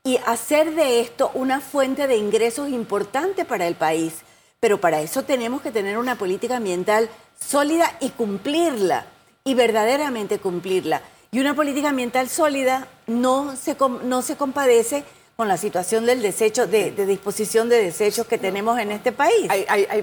y 0.05 0.17
hacer 0.25 0.75
de 0.75 1.01
esto 1.01 1.29
una 1.33 1.59
fuente 1.59 2.07
de 2.07 2.15
ingresos 2.15 2.69
importante 2.69 3.43
para 3.43 3.67
el 3.67 3.75
país. 3.75 4.23
Pero 4.65 4.81
para 4.81 4.99
eso 4.99 5.21
tenemos 5.21 5.61
que 5.61 5.71
tener 5.71 5.95
una 5.95 6.17
política 6.17 6.57
ambiental 6.57 7.07
sólida 7.39 7.97
y 7.99 8.09
cumplirla 8.09 9.05
y 9.43 9.53
verdaderamente 9.53 10.39
cumplirla. 10.39 11.03
Y 11.29 11.39
una 11.39 11.53
política 11.53 11.89
ambiental 11.89 12.27
sólida 12.29 12.87
no 13.05 13.55
se, 13.55 13.77
no 14.05 14.23
se 14.23 14.35
compadece 14.37 15.03
con 15.35 15.47
la 15.47 15.57
situación 15.57 16.07
del 16.07 16.23
desecho, 16.23 16.65
de, 16.65 16.89
disposición 17.05 17.69
de 17.69 17.79
desechos 17.79 18.25
que 18.25 18.39
tenemos 18.39 18.79
en 18.79 18.91
este 18.91 19.11
país. 19.11 19.51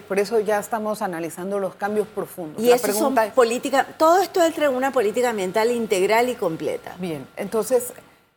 por 0.07 0.21
eso 0.21 0.39
ya 0.39 0.61
estamos 0.61 1.03
analizando 1.03 1.59
los 1.59 1.75
cambios 1.75 2.07
profundos. 2.07 2.63
Y 2.63 2.71
eso 2.71 2.93
son 2.93 3.17
política, 3.35 3.85
todo 3.99 4.23
esto 4.23 4.45
entra 4.45 4.67
en 4.67 4.75
una 4.77 4.93
política 4.93 5.31
ambiental 5.31 5.73
integral 5.73 6.29
y 6.29 6.37
completa. 6.37 6.95
Bien, 7.01 7.27
entonces 7.37 7.93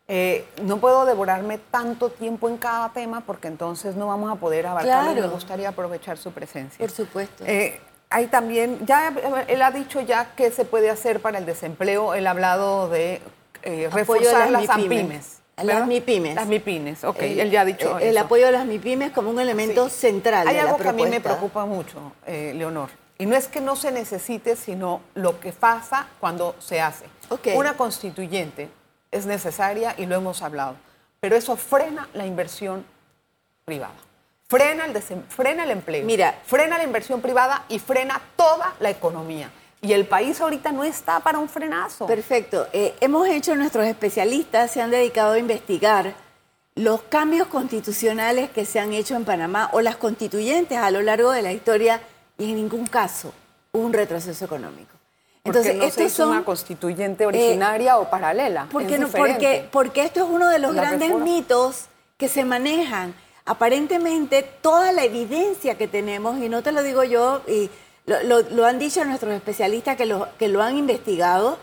eh, 0.08 0.46
no 0.62 0.78
puedo 0.78 1.06
devorarme 1.06 1.58
tanto 1.58 2.12
tiempo 2.12 2.48
en 2.48 2.58
cada 2.58 2.90
tema 2.94 3.22
porque 3.22 3.48
entonces 3.48 3.96
no 3.96 4.08
vamos 4.08 4.32
a 4.32 4.36
poder 4.36 4.68
abarcarlo 4.68 5.20
me 5.20 5.28
gustaría 5.28 5.70
aprovechar 5.70 6.18
su 6.18 6.32
presencia. 6.32 6.78
Por 6.78 6.92
supuesto. 6.92 7.44
Eh, 7.48 7.80
hay 8.12 8.28
también, 8.28 8.86
ya 8.86 9.12
él 9.48 9.62
ha 9.64 9.72
dicho 9.72 10.00
ya 10.02 10.36
qué 10.36 10.52
se 10.52 10.64
puede 10.64 10.92
hacer 10.92 11.22
para 11.22 11.40
el 11.40 11.48
desempleo, 11.48 12.14
él 12.14 12.28
ha 12.28 12.32
hablado 12.32 12.88
de 12.88 13.20
eh, 13.64 13.90
reforzar 13.92 14.52
las, 14.52 14.78
MIPIMES. 14.78 15.40
Las 15.58 15.88
MIPIMES. 15.88 16.36
Las 16.36 16.48
MIPIMES, 16.48 17.04
ok, 17.04 17.22
él 17.22 17.50
ya 17.50 17.62
ha 17.62 17.66
dicho 17.66 17.98
El 17.98 18.16
apoyo 18.20 18.48
a 18.48 18.52
las 18.52 18.68
MIPIMES 18.68 19.12
como 19.12 19.32
un 19.32 19.40
elemento 19.40 19.90
central 19.90 20.48
Hay 20.48 20.60
algo 20.60 20.78
que 20.78 20.88
a 20.88 20.94
mí 20.94 21.08
me 21.08 21.20
preocupa 21.20 21.66
mucho, 21.66 22.14
Leonor, 22.28 22.92
y 23.18 23.26
no 23.26 23.36
es 23.36 23.48
que 23.48 23.60
no 23.60 23.76
se 23.76 23.92
necesite, 23.92 24.56
sino 24.56 25.02
lo 25.16 25.40
que 25.40 25.52
pasa 25.52 26.08
cuando 26.20 26.56
se 26.60 26.80
hace. 26.80 27.06
Una 27.56 27.76
constituyente 27.76 28.70
es 29.16 29.26
necesaria 29.26 29.96
y 29.98 30.06
lo 30.06 30.16
hemos 30.16 30.42
hablado, 30.42 30.76
pero 31.20 31.36
eso 31.36 31.56
frena 31.56 32.08
la 32.14 32.26
inversión 32.26 32.86
privada 33.66 33.96
frena 34.48 34.86
el, 34.86 35.02
frena 35.28 35.64
el 35.64 35.72
empleo, 35.72 36.06
Mira, 36.06 36.40
frena 36.46 36.78
la 36.78 36.84
inversión 36.84 37.22
privada 37.22 37.66
y 37.68 37.80
frena 37.80 38.22
toda 38.36 38.76
la 38.80 38.90
economía. 38.90 39.52
Y 39.82 39.94
el 39.94 40.06
país 40.06 40.42
ahorita 40.42 40.72
no 40.72 40.84
está 40.84 41.20
para 41.20 41.38
un 41.38 41.50
frenazo. 41.50 42.08
Perfecto. 42.08 42.68
Eh, 42.74 42.96
hemos 43.02 43.28
hecho, 43.28 43.56
nuestros 43.56 43.86
especialistas 43.86 44.72
se 44.72 44.82
han 44.82 44.90
dedicado 44.90 45.34
a 45.34 45.40
investigar 45.40 46.16
los 46.74 47.04
cambios 47.04 47.48
constitucionales 47.48 48.50
que 48.50 48.66
se 48.66 48.80
han 48.80 48.94
hecho 48.94 49.16
en 49.16 49.26
Panamá 49.26 49.70
o 49.74 49.82
las 49.82 49.96
constituyentes 49.96 50.78
a 50.78 50.92
lo 50.92 51.02
largo 51.02 51.32
de 51.32 51.42
la 51.42 51.54
historia 51.54 52.02
y 52.38 52.50
en 52.50 52.56
ningún 52.56 52.88
caso 52.88 53.34
un 53.72 53.94
retroceso 53.94 54.46
económico. 54.46 54.95
Entonces, 55.46 55.74
¿Por 55.74 55.92
qué 55.92 56.02
no 56.02 56.08
es 56.08 56.20
una 56.20 56.44
constituyente 56.44 57.24
eh, 57.24 57.28
originaria 57.28 58.00
o 58.00 58.10
paralela? 58.10 58.68
Porque, 58.72 58.98
no, 58.98 59.08
porque, 59.08 59.70
porque 59.72 60.04
esto 60.04 60.24
es 60.24 60.30
uno 60.30 60.50
de 60.50 60.60
los 60.60 60.74
grandes 60.74 61.16
mitos 61.16 61.86
que 62.18 62.28
se 62.28 62.44
manejan 62.44 63.14
aparentemente 63.46 64.42
toda 64.42 64.92
la 64.92 65.04
evidencia 65.04 65.78
que 65.78 65.88
tenemos, 65.88 66.40
y 66.40 66.50
no 66.50 66.64
te 66.64 66.72
lo 66.72 66.82
digo 66.82 67.04
yo, 67.04 67.42
y 67.48 67.70
lo, 68.08 68.66
han 68.66 68.80
dicho 68.80 69.06
nuestros 69.06 69.34
especialistas 69.34 69.96
que 69.96 70.08
lo, 70.08 70.28
que 70.40 70.48
lo 70.48 70.64
han 70.64 70.78
investigado, 70.78 71.60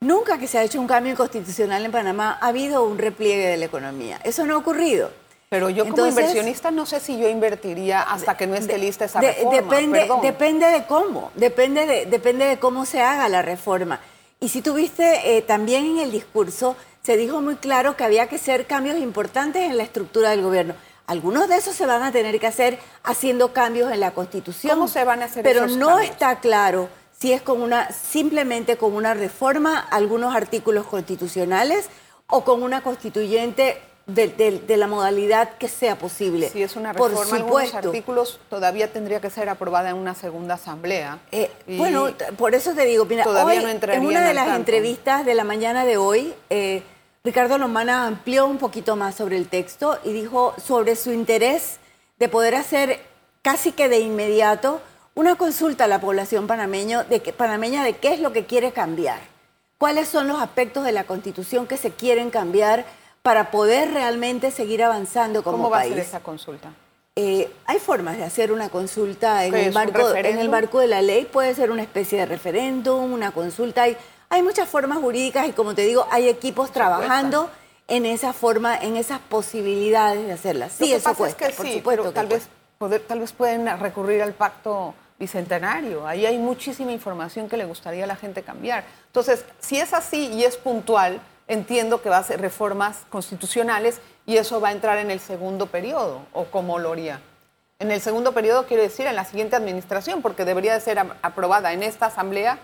nunca 0.00 0.38
que 0.38 0.48
se 0.48 0.58
ha 0.58 0.64
hecho 0.64 0.80
un 0.80 0.88
cambio 0.88 1.14
constitucional 1.16 1.84
en 1.84 1.92
Panamá 1.92 2.36
ha 2.40 2.48
habido 2.48 2.84
un 2.84 2.98
repliegue 2.98 3.46
de 3.46 3.56
la 3.56 3.66
economía. 3.66 4.20
Eso 4.24 4.44
no 4.44 4.54
ha 4.54 4.58
ocurrido. 4.58 5.10
Pero 5.50 5.68
yo 5.68 5.84
como 5.88 6.06
inversionista 6.06 6.70
no 6.70 6.86
sé 6.86 7.00
si 7.00 7.18
yo 7.18 7.28
invertiría 7.28 8.02
hasta 8.02 8.36
que 8.36 8.46
no 8.46 8.54
esté 8.54 8.78
lista 8.78 9.06
esa 9.06 9.20
reforma. 9.20 9.52
depende, 9.52 10.08
depende 10.22 10.66
de 10.66 10.86
cómo, 10.86 11.32
depende 11.34 11.86
de, 11.86 12.06
depende 12.06 12.44
de 12.44 12.60
cómo 12.60 12.86
se 12.86 13.02
haga 13.02 13.28
la 13.28 13.42
reforma. 13.42 13.98
Y 14.38 14.50
si 14.50 14.62
tuviste 14.62 15.36
eh, 15.36 15.42
también 15.42 15.86
en 15.86 15.98
el 15.98 16.12
discurso, 16.12 16.76
se 17.02 17.16
dijo 17.16 17.40
muy 17.40 17.56
claro 17.56 17.96
que 17.96 18.04
había 18.04 18.28
que 18.28 18.36
hacer 18.36 18.68
cambios 18.68 18.96
importantes 18.98 19.68
en 19.68 19.76
la 19.76 19.82
estructura 19.82 20.30
del 20.30 20.42
gobierno. 20.42 20.74
Algunos 21.08 21.48
de 21.48 21.56
esos 21.56 21.74
se 21.74 21.84
van 21.84 22.04
a 22.04 22.12
tener 22.12 22.38
que 22.38 22.46
hacer 22.46 22.78
haciendo 23.02 23.52
cambios 23.52 23.90
en 23.90 23.98
la 23.98 24.12
Constitución. 24.12 24.72
¿Cómo 24.72 24.86
se 24.86 25.02
van 25.02 25.20
a 25.20 25.24
hacer 25.24 25.42
Pero 25.42 25.66
no 25.66 25.98
está 25.98 26.38
claro 26.38 26.88
si 27.18 27.32
es 27.32 27.42
con 27.42 27.60
una 27.60 27.90
simplemente 27.90 28.76
con 28.76 28.94
una 28.94 29.14
reforma 29.14 29.80
algunos 29.80 30.32
artículos 30.32 30.86
constitucionales 30.86 31.88
o 32.28 32.44
con 32.44 32.62
una 32.62 32.82
constituyente 32.84 33.82
de, 34.14 34.76
la 34.76 34.86
modalidad 34.86 35.56
que 35.56 35.68
sea 35.68 35.96
posible. 35.96 36.48
Si 36.50 36.62
es 36.62 36.76
una 36.76 36.92
reforma, 36.92 37.24
por 37.24 37.34
algunos 37.34 37.74
artículos 37.74 38.40
todavía 38.48 38.92
tendría 38.92 39.20
que 39.20 39.30
ser 39.30 39.48
aprobada 39.48 39.90
en 39.90 39.96
una 39.96 40.14
segunda 40.14 40.54
asamblea. 40.54 41.18
Eh, 41.32 41.50
bueno, 41.78 42.08
por 42.36 42.54
eso 42.54 42.74
te 42.74 42.84
digo, 42.84 43.04
mira, 43.04 43.24
hoy, 43.26 43.56
en 43.56 44.06
una 44.06 44.26
de 44.26 44.34
las 44.34 44.56
entrevistas 44.56 45.24
de 45.24 45.34
la 45.34 45.44
mañana 45.44 45.84
de 45.84 45.96
hoy, 45.96 46.34
eh, 46.50 46.82
Ricardo 47.22 47.58
Lombana 47.58 48.06
amplió 48.06 48.46
un 48.46 48.58
poquito 48.58 48.96
más 48.96 49.14
sobre 49.14 49.36
el 49.36 49.48
texto 49.48 49.98
y 50.04 50.12
dijo 50.12 50.54
sobre 50.62 50.96
su 50.96 51.12
interés 51.12 51.78
de 52.18 52.28
poder 52.28 52.54
hacer 52.54 53.00
casi 53.42 53.72
que 53.72 53.88
de 53.88 54.00
inmediato 54.00 54.80
una 55.14 55.36
consulta 55.36 55.84
a 55.84 55.88
la 55.88 56.00
población 56.00 56.46
panameño 56.46 57.04
de 57.04 57.20
panameña 57.20 57.84
de 57.84 57.94
qué 57.94 58.14
es 58.14 58.20
lo 58.20 58.32
que 58.32 58.46
quiere 58.46 58.72
cambiar, 58.72 59.20
cuáles 59.78 60.08
son 60.08 60.28
los 60.28 60.40
aspectos 60.40 60.84
de 60.84 60.92
la 60.92 61.04
Constitución 61.04 61.66
que 61.66 61.76
se 61.76 61.90
quieren 61.90 62.30
cambiar 62.30 62.84
para 63.22 63.50
poder 63.50 63.92
realmente 63.92 64.50
seguir 64.50 64.82
avanzando 64.82 65.42
como 65.42 65.56
¿Cómo 65.56 65.70
va 65.70 65.80
a 65.80 65.84
ser 65.84 65.98
esa 65.98 66.20
consulta? 66.20 66.72
Eh, 67.16 67.52
hay 67.66 67.78
formas 67.78 68.16
de 68.16 68.24
hacer 68.24 68.52
una 68.52 68.68
consulta 68.68 69.44
en 69.44 69.54
el, 69.54 69.72
marco, 69.72 70.14
en 70.14 70.38
el 70.38 70.48
marco 70.48 70.78
de 70.78 70.86
la 70.86 71.02
ley, 71.02 71.26
puede 71.26 71.54
ser 71.54 71.70
una 71.70 71.82
especie 71.82 72.18
de 72.18 72.26
referéndum, 72.26 73.12
una 73.12 73.32
consulta. 73.32 73.82
Hay, 73.82 73.96
hay 74.28 74.42
muchas 74.42 74.68
formas 74.68 74.98
jurídicas 74.98 75.48
y 75.48 75.52
como 75.52 75.74
te 75.74 75.82
digo, 75.82 76.06
hay 76.10 76.28
equipos 76.28 76.70
trabajando 76.72 77.50
en 77.88 78.06
esa 78.06 78.32
forma, 78.32 78.78
en 78.78 78.96
esas 78.96 79.18
posibilidades 79.18 80.24
de 80.24 80.32
hacerlas. 80.32 80.72
Sí, 80.72 80.92
eso 80.92 81.14
cuesta, 81.14 81.50
por 81.50 81.68
supuesto. 81.68 82.12
tal, 82.12 82.28
vez 82.28 82.48
tal 83.06 83.20
vez 83.20 83.32
pueden 83.32 83.66
recurrir 83.78 84.22
al 84.22 84.32
pacto 84.32 84.94
bicentenario. 85.18 86.06
Ahí 86.06 86.24
hay 86.24 86.38
muchísima 86.38 86.92
información 86.92 87.48
que 87.48 87.56
le 87.56 87.66
gustaría 87.66 88.04
a 88.04 88.06
la 88.06 88.16
gente 88.16 88.42
cambiar. 88.42 88.84
Entonces, 89.06 89.44
si 89.58 89.78
es 89.78 89.92
así 89.92 90.28
y 90.28 90.44
es 90.44 90.56
puntual, 90.56 91.20
entiendo 91.50 92.00
que 92.00 92.08
va 92.08 92.18
a 92.18 92.22
ser 92.22 92.40
reformas 92.40 92.98
constitucionales 93.10 94.00
y 94.24 94.36
eso 94.36 94.60
va 94.60 94.68
a 94.68 94.72
entrar 94.72 94.98
en 94.98 95.10
el 95.10 95.18
segundo 95.18 95.66
periodo, 95.66 96.22
o 96.32 96.44
como 96.44 96.78
lo 96.78 96.92
haría. 96.92 97.20
En 97.80 97.90
el 97.90 98.00
segundo 98.00 98.32
periodo 98.32 98.66
quiero 98.66 98.84
decir 98.84 99.06
en 99.06 99.16
la 99.16 99.24
siguiente 99.24 99.56
administración, 99.56 100.22
porque 100.22 100.44
debería 100.44 100.74
de 100.74 100.80
ser 100.80 100.98
aprobada 101.22 101.72
en 101.72 101.82
esta 101.82 102.06
asamblea 102.06 102.60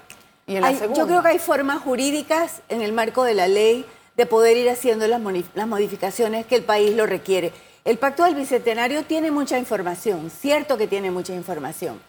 y 0.47 0.55
en 0.57 0.63
la 0.63 0.73
segunda. 0.73 1.01
Yo 1.01 1.07
creo 1.09 1.23
que 1.23 1.29
hay 1.29 1.39
formas 1.41 1.83
jurídicas 1.83 2.63
en 2.69 2.81
el 2.81 2.93
marco 2.93 3.25
de 3.25 3.35
la 3.35 3.49
ley 3.49 3.85
de 4.17 4.25
poder 4.25 4.57
ir 4.57 4.71
haciendo 4.71 5.09
las, 5.09 5.21
las 5.55 5.67
modificaciones 5.67 6.47
que 6.47 6.55
el 6.55 6.63
país 6.63 6.95
lo 6.95 7.07
requiere. 7.07 7.53
El 7.85 7.99
pacto 7.99 8.23
del 8.25 8.37
bicentenario 8.37 9.05
tiene 9.05 9.33
mucha 9.33 9.59
información, 9.59 10.31
cierto 10.31 10.77
que 10.77 10.87
tiene 10.87 11.11
mucha 11.11 11.35
información, 11.35 12.01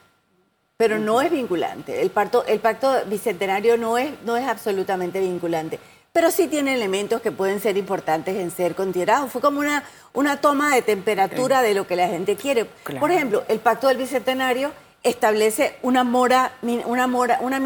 pero 0.76 1.00
no 1.00 1.22
es 1.22 1.32
vinculante. 1.32 2.02
El 2.02 2.12
pacto, 2.12 2.46
el 2.46 2.60
pacto 2.60 2.94
bicentenario 3.08 3.78
no 3.78 3.98
es, 3.98 4.12
no 4.26 4.38
es 4.38 4.48
absolutamente 4.48 5.20
vinculante, 5.20 5.80
pero 6.18 6.32
sí 6.32 6.48
tiene 6.48 6.74
elementos 6.74 7.22
que 7.22 7.32
pueden 7.32 7.60
ser 7.60 7.78
importantes 7.78 8.36
en 8.38 8.50
ser 8.50 8.74
considerados. 8.74 9.32
Fue 9.32 9.40
como 9.40 9.60
una, 9.60 9.84
una 10.14 10.42
toma 10.42 10.74
de 10.74 10.82
temperatura 10.82 11.62
de 11.62 11.76
lo 11.76 11.86
que 11.86 11.96
la 11.96 12.08
gente 12.08 12.36
quiere. 12.36 12.66
Por 12.66 13.12
ejemplo, 13.12 13.44
el 13.48 13.60
pacto 13.60 13.88
del 13.88 13.98
bicentenario 13.98 14.72
establece 15.04 15.76
una, 15.84 16.04
mora, 16.04 16.54
una, 16.64 17.06
mora, 17.06 17.38
una, 17.40 17.62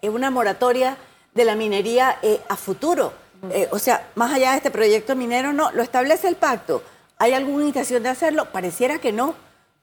eh, 0.00 0.08
una 0.08 0.30
moratoria 0.30 0.96
de 1.34 1.44
la 1.44 1.56
minería 1.56 2.16
eh, 2.22 2.40
a 2.48 2.56
futuro. 2.56 3.12
Eh, 3.50 3.68
o 3.70 3.78
sea, 3.78 4.08
más 4.14 4.32
allá 4.32 4.52
de 4.52 4.56
este 4.56 4.70
proyecto 4.70 5.14
minero, 5.14 5.52
no, 5.52 5.70
lo 5.72 5.82
establece 5.82 6.26
el 6.26 6.36
pacto 6.36 6.82
¿Hay 7.18 7.34
alguna 7.34 7.66
intención 7.66 8.02
de 8.02 8.08
hacerlo? 8.08 8.46
Pareciera 8.50 8.98
que 8.98 9.12
no, 9.12 9.34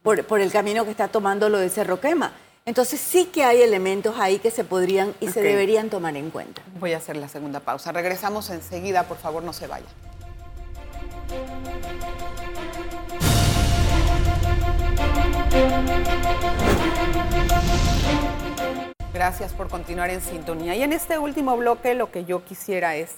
por, 0.01 0.41
el 0.41 0.51
camino 0.51 0.85
que 0.85 0.91
está 0.91 1.09
tomando 1.09 1.49
lo 1.49 1.59
de 1.59 1.69
Cerro 1.69 2.01
Quema. 2.01 2.33
Entonces 2.65 2.99
sí 2.99 3.25
que 3.25 3.43
hay 3.43 3.61
elementos 3.61 4.15
ahí 4.19 4.37
que 4.37 4.51
se 4.51 4.63
podrían 4.63 5.15
y 5.19 5.29
se 5.29 5.41
deberían 5.41 5.89
tomar 5.89 6.15
en 6.15 6.29
cuenta. 6.29 6.61
Voy 6.79 6.93
a 6.93 6.97
hacer 6.97 7.17
la 7.17 7.27
segunda 7.27 7.59
pausa. 7.59 7.91
Regresamos 7.91 8.51
enseguida, 8.51 9.03
por 9.03 9.17
favor, 9.17 9.41
no 9.41 9.51
se 9.51 9.65
vaya. 9.65 9.87
Gracias 19.11 19.53
por 19.53 19.67
continuar 19.67 20.11
en 20.11 20.21
sintonía. 20.21 20.75
Y 20.75 20.83
en 20.83 20.93
este 20.93 21.17
último 21.17 21.57
bloque 21.57 21.95
lo 21.95 22.11
que 22.11 22.25
yo 22.25 22.45
quisiera 22.45 22.95
es 22.95 23.15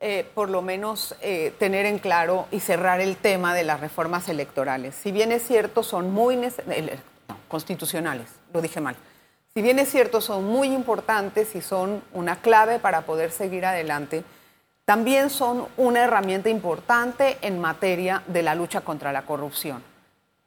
eh, 0.00 0.28
por 0.34 0.50
lo 0.50 0.62
menos 0.62 1.14
eh, 1.22 1.54
tener 1.58 1.86
en 1.86 1.98
claro 1.98 2.46
y 2.50 2.60
cerrar 2.60 3.00
el 3.00 3.16
tema 3.16 3.54
de 3.54 3.62
las 3.62 3.80
reformas 3.80 4.28
electorales. 4.28 4.96
Si 4.96 5.12
bien 5.12 5.30
es 5.30 5.46
cierto, 5.46 5.84
son 5.84 6.12
muy 6.12 6.38
constitucionales, 7.48 8.28
lo 8.54 8.62
dije 8.62 8.80
mal. 8.80 8.96
Si 9.52 9.60
bien 9.60 9.78
es 9.78 9.90
cierto, 9.90 10.22
son 10.22 10.44
muy 10.44 10.68
importantes 10.68 11.54
y 11.54 11.60
son 11.60 12.02
una 12.14 12.36
clave 12.36 12.78
para 12.78 13.02
poder 13.02 13.30
seguir 13.30 13.66
adelante, 13.66 14.24
también 14.86 15.28
son 15.28 15.66
una 15.76 16.04
herramienta 16.04 16.48
importante 16.48 17.36
en 17.42 17.60
materia 17.60 18.22
de 18.26 18.42
la 18.42 18.54
lucha 18.54 18.80
contra 18.80 19.12
la 19.12 19.26
corrupción 19.26 19.82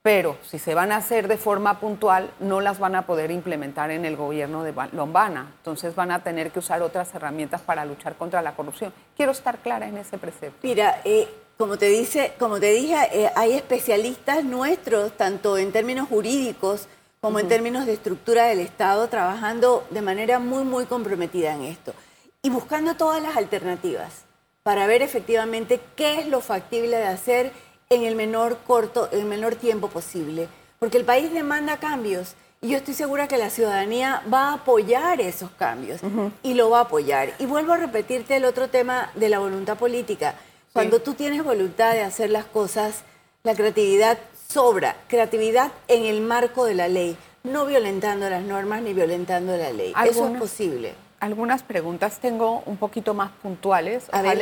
pero 0.08 0.38
si 0.42 0.58
se 0.58 0.74
van 0.74 0.94
a 0.94 0.96
hacer 0.96 1.28
de 1.28 1.36
forma 1.36 1.82
puntual, 1.82 2.32
no 2.40 2.62
las 2.62 2.80
van 2.80 2.96
a 2.96 3.06
poder 3.06 3.30
implementar 3.30 3.92
en 3.92 4.06
el 4.06 4.16
gobierno 4.16 4.64
de 4.64 4.74
Lombana. 4.94 5.52
Entonces 5.58 5.96
van 5.96 6.12
a 6.12 6.24
tener 6.24 6.52
que 6.52 6.60
usar 6.60 6.82
otras 6.82 7.14
herramientas 7.14 7.60
para 7.60 7.84
luchar 7.84 8.16
contra 8.16 8.42
la 8.42 8.56
corrupción. 8.56 8.94
Quiero 9.18 9.34
estar 9.34 9.58
clara 9.58 9.86
en 9.86 9.98
ese 9.98 10.18
precepto. 10.18 10.60
Mira, 10.64 11.02
eh, 11.04 11.28
como, 11.58 11.78
te 11.78 11.90
dice, 11.90 12.32
como 12.40 12.58
te 12.58 12.72
dije, 12.72 12.96
eh, 13.12 13.30
hay 13.36 13.52
especialistas 13.52 14.46
nuestros, 14.46 15.12
tanto 15.18 15.58
en 15.58 15.74
términos 15.74 16.08
jurídicos 16.08 16.88
como 17.22 17.40
en 17.40 17.48
términos 17.48 17.86
de 17.86 17.94
estructura 17.94 18.46
del 18.46 18.60
Estado, 18.60 19.08
trabajando 19.08 19.86
de 19.90 20.02
manera 20.02 20.40
muy, 20.40 20.64
muy 20.64 20.86
comprometida 20.86 21.54
en 21.54 21.64
esto 21.64 21.94
y 22.42 22.50
buscando 22.50 22.96
todas 22.96 23.22
las 23.22 23.36
alternativas 23.36 24.24
para 24.64 24.88
ver 24.88 25.02
efectivamente 25.02 25.80
qué 25.96 26.20
es 26.20 26.28
lo 26.28 26.42
factible 26.42 26.98
de 26.98 27.06
hacer 27.06 27.52
en 27.90 28.04
el 28.04 28.16
menor 28.16 28.58
corto, 28.68 29.10
el 29.12 29.26
menor 29.26 29.56
tiempo 29.56 29.88
posible, 29.88 30.48
porque 30.80 30.98
el 30.98 31.06
país 31.06 31.32
demanda 31.32 31.78
cambios 31.78 32.36
y 32.62 32.70
yo 32.70 32.78
estoy 32.78 32.94
segura 32.94 33.28
que 33.28 33.38
la 33.38 33.50
ciudadanía 33.50 34.24
va 34.32 34.50
a 34.50 34.54
apoyar 34.56 35.22
esos 35.22 35.52
cambios 35.52 36.02
y 36.44 36.56
lo 36.56 36.70
va 36.70 36.80
a 36.80 36.82
apoyar. 36.84 37.34
Y 37.40 37.46
vuelvo 37.46 37.74
a 37.74 37.78
repetirte 37.78 38.36
el 38.36 38.46
otro 38.46 38.68
tema 38.68 39.12
de 39.16 39.30
la 39.30 39.40
voluntad 39.40 39.78
política. 39.78 40.36
Cuando 40.74 41.00
tú 41.00 41.14
tienes 41.14 41.44
voluntad 41.44 41.94
de 41.94 42.02
hacer 42.02 42.30
las 42.30 42.46
cosas, 42.46 43.04
la 43.44 43.56
creatividad 43.56 44.18
sobra, 44.48 44.96
creatividad 45.08 45.72
en 45.88 46.06
el 46.06 46.22
marco 46.22 46.66
de 46.66 46.74
la 46.74 46.88
ley, 46.88 47.18
no 47.44 47.66
violentando 47.66 48.30
las 48.30 48.44
normas 48.44 48.82
ni 48.82 48.94
violentando 48.94 49.56
la 49.56 49.72
ley. 49.72 49.94
Eso 50.06 50.28
es 50.28 50.40
posible. 50.40 50.96
Algunas 51.20 51.64
preguntas 51.64 52.20
tengo 52.20 52.62
un 52.66 52.78
poquito 52.78 53.14
más 53.14 53.32
puntuales, 53.32 54.06
a 54.12 54.22
ver, 54.22 54.40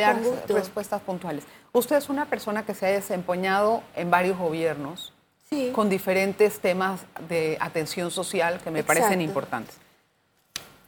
respuestas 0.48 1.00
puntuales. 1.00 1.44
Usted 1.72 1.96
es 1.96 2.08
una 2.08 2.26
persona 2.26 2.66
que 2.66 2.74
se 2.74 2.86
ha 2.86 2.90
desempeñado 2.90 3.82
en 3.94 4.10
varios 4.10 4.38
gobiernos 4.38 5.12
con 5.72 5.88
diferentes 5.88 6.60
temas 6.60 7.00
de 7.28 7.56
atención 7.60 8.10
social 8.10 8.60
que 8.62 8.70
me 8.70 8.82
parecen 8.82 9.20
importantes. 9.20 9.76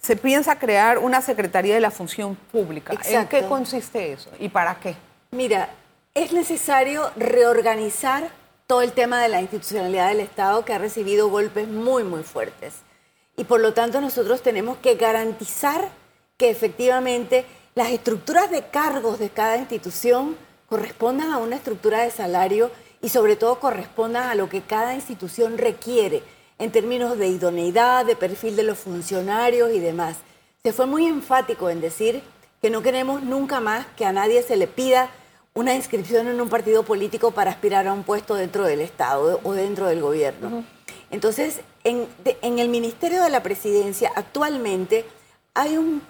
Se 0.00 0.16
piensa 0.16 0.58
crear 0.58 0.98
una 0.98 1.22
Secretaría 1.22 1.74
de 1.74 1.80
la 1.80 1.90
Función 1.90 2.34
Pública. 2.34 2.94
¿En 3.06 3.26
qué 3.28 3.44
consiste 3.46 4.12
eso 4.12 4.30
y 4.38 4.48
para 4.48 4.74
qué? 4.76 4.94
Mira, 5.30 5.70
es 6.14 6.32
necesario 6.32 7.10
reorganizar 7.16 8.30
todo 8.68 8.82
el 8.82 8.92
tema 8.92 9.22
de 9.22 9.30
la 9.30 9.40
institucionalidad 9.40 10.08
del 10.08 10.20
Estado 10.20 10.62
que 10.66 10.74
ha 10.74 10.78
recibido 10.78 11.30
golpes 11.30 11.66
muy, 11.66 12.04
muy 12.04 12.22
fuertes. 12.22 12.74
Y 13.34 13.44
por 13.44 13.60
lo 13.60 13.72
tanto 13.72 14.02
nosotros 14.02 14.42
tenemos 14.42 14.76
que 14.76 14.96
garantizar 14.96 15.88
que 16.36 16.50
efectivamente 16.50 17.46
las 17.74 17.88
estructuras 17.90 18.50
de 18.50 18.66
cargos 18.66 19.18
de 19.18 19.30
cada 19.30 19.56
institución 19.56 20.36
correspondan 20.68 21.32
a 21.32 21.38
una 21.38 21.56
estructura 21.56 22.02
de 22.02 22.10
salario 22.10 22.70
y 23.00 23.08
sobre 23.08 23.36
todo 23.36 23.58
correspondan 23.58 24.28
a 24.28 24.34
lo 24.34 24.50
que 24.50 24.60
cada 24.60 24.94
institución 24.94 25.56
requiere 25.56 26.22
en 26.58 26.70
términos 26.70 27.16
de 27.16 27.28
idoneidad, 27.28 28.04
de 28.04 28.16
perfil 28.16 28.54
de 28.54 28.64
los 28.64 28.76
funcionarios 28.76 29.72
y 29.72 29.80
demás. 29.80 30.18
Se 30.62 30.74
fue 30.74 30.84
muy 30.84 31.06
enfático 31.06 31.70
en 31.70 31.80
decir 31.80 32.22
que 32.60 32.68
no 32.68 32.82
queremos 32.82 33.22
nunca 33.22 33.60
más 33.60 33.86
que 33.96 34.04
a 34.04 34.12
nadie 34.12 34.42
se 34.42 34.56
le 34.56 34.66
pida 34.66 35.08
una 35.58 35.74
inscripción 35.74 36.28
en 36.28 36.40
un 36.40 36.48
partido 36.48 36.84
político 36.84 37.32
para 37.32 37.50
aspirar 37.50 37.88
a 37.88 37.92
un 37.92 38.04
puesto 38.04 38.36
dentro 38.36 38.64
del 38.64 38.80
Estado 38.80 39.40
o 39.42 39.52
dentro 39.54 39.88
del 39.88 40.00
gobierno. 40.00 40.64
Entonces, 41.10 41.62
en, 41.82 42.06
el 42.42 42.68
Ministerio 42.68 43.24
de 43.24 43.30
la 43.30 43.42
Presidencia 43.42 44.12
actualmente 44.14 45.04
hay 45.54 45.76
un, 45.76 46.00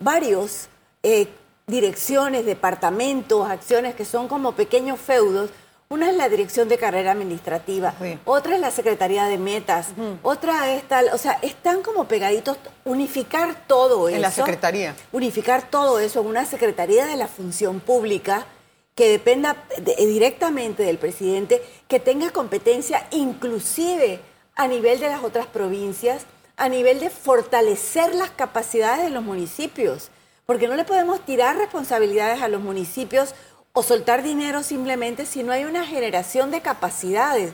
varios 0.00 0.68
eh, 1.02 1.28
direcciones, 1.66 2.46
departamentos, 2.46 3.50
acciones 3.50 3.94
que 3.94 4.06
son 4.06 4.26
como 4.26 4.52
pequeños 4.52 4.98
feudos. 4.98 5.50
Una 5.90 6.08
es 6.08 6.16
la 6.16 6.30
dirección 6.30 6.70
de 6.70 6.78
carrera 6.78 7.12
administrativa, 7.12 7.94
otra 8.24 8.54
es 8.54 8.60
la 8.60 8.70
secretaría 8.70 9.26
de 9.26 9.36
metas, 9.36 9.88
otra 10.22 10.72
es 10.72 10.82
tal, 10.88 11.10
o 11.12 11.18
sea, 11.18 11.38
están 11.42 11.82
como 11.82 12.06
pegaditos, 12.06 12.56
unificar 12.86 13.66
todo 13.66 14.08
eso. 14.08 14.16
En 14.16 14.22
la 14.22 14.30
secretaría. 14.30 14.96
Unificar 15.12 15.68
todo 15.68 16.00
eso 16.00 16.22
en 16.22 16.26
una 16.26 16.46
secretaría 16.46 17.04
de 17.04 17.16
la 17.16 17.28
función 17.28 17.80
pública 17.80 18.46
que 18.94 19.08
dependa 19.08 19.64
directamente 19.98 20.82
del 20.84 20.98
presidente, 20.98 21.62
que 21.88 22.00
tenga 22.00 22.30
competencia 22.30 23.06
inclusive 23.10 24.20
a 24.54 24.68
nivel 24.68 25.00
de 25.00 25.08
las 25.08 25.24
otras 25.24 25.46
provincias, 25.46 26.26
a 26.56 26.68
nivel 26.68 27.00
de 27.00 27.10
fortalecer 27.10 28.14
las 28.14 28.30
capacidades 28.30 29.04
de 29.04 29.10
los 29.10 29.24
municipios 29.24 30.10
porque 30.46 30.68
no 30.68 30.76
le 30.76 30.84
podemos 30.84 31.24
tirar 31.24 31.56
responsabilidades 31.56 32.42
a 32.42 32.48
los 32.48 32.60
municipios 32.60 33.34
o 33.72 33.82
soltar 33.82 34.22
dinero 34.22 34.62
simplemente 34.62 35.26
si 35.26 35.42
no 35.42 35.52
hay 35.52 35.64
una 35.64 35.86
generación 35.86 36.50
de 36.50 36.60
capacidades. 36.60 37.52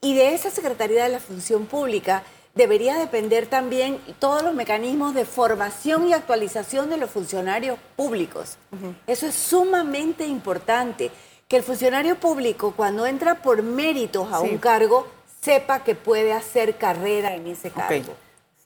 Y 0.00 0.14
de 0.14 0.34
esa 0.34 0.50
Secretaría 0.50 1.04
de 1.04 1.08
la 1.08 1.20
Función 1.20 1.66
Pública 1.66 2.22
debería 2.56 2.96
depender 2.96 3.46
también 3.46 4.00
todos 4.18 4.42
los 4.42 4.54
mecanismos 4.54 5.14
de 5.14 5.24
formación 5.24 6.08
y 6.08 6.14
actualización 6.14 6.90
de 6.90 6.96
los 6.96 7.10
funcionarios 7.10 7.78
públicos. 7.94 8.56
Eso 9.06 9.26
es 9.26 9.34
sumamente 9.34 10.26
importante, 10.26 11.12
que 11.46 11.58
el 11.58 11.62
funcionario 11.62 12.18
público 12.18 12.72
cuando 12.74 13.06
entra 13.06 13.36
por 13.36 13.62
méritos 13.62 14.32
a 14.32 14.40
un 14.40 14.58
cargo 14.58 15.06
sepa 15.40 15.84
que 15.84 15.94
puede 15.94 16.32
hacer 16.32 16.76
carrera 16.76 17.36
en 17.36 17.46
ese 17.46 17.70
cargo. 17.70 18.14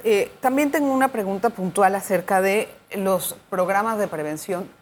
Eh, 0.02 0.30
también 0.40 0.70
tengo 0.70 0.90
una 0.90 1.08
pregunta 1.08 1.50
puntual 1.50 1.94
acerca 1.94 2.40
de 2.40 2.68
los 2.92 3.36
programas 3.50 3.98
de 3.98 4.08
prevención 4.08 4.79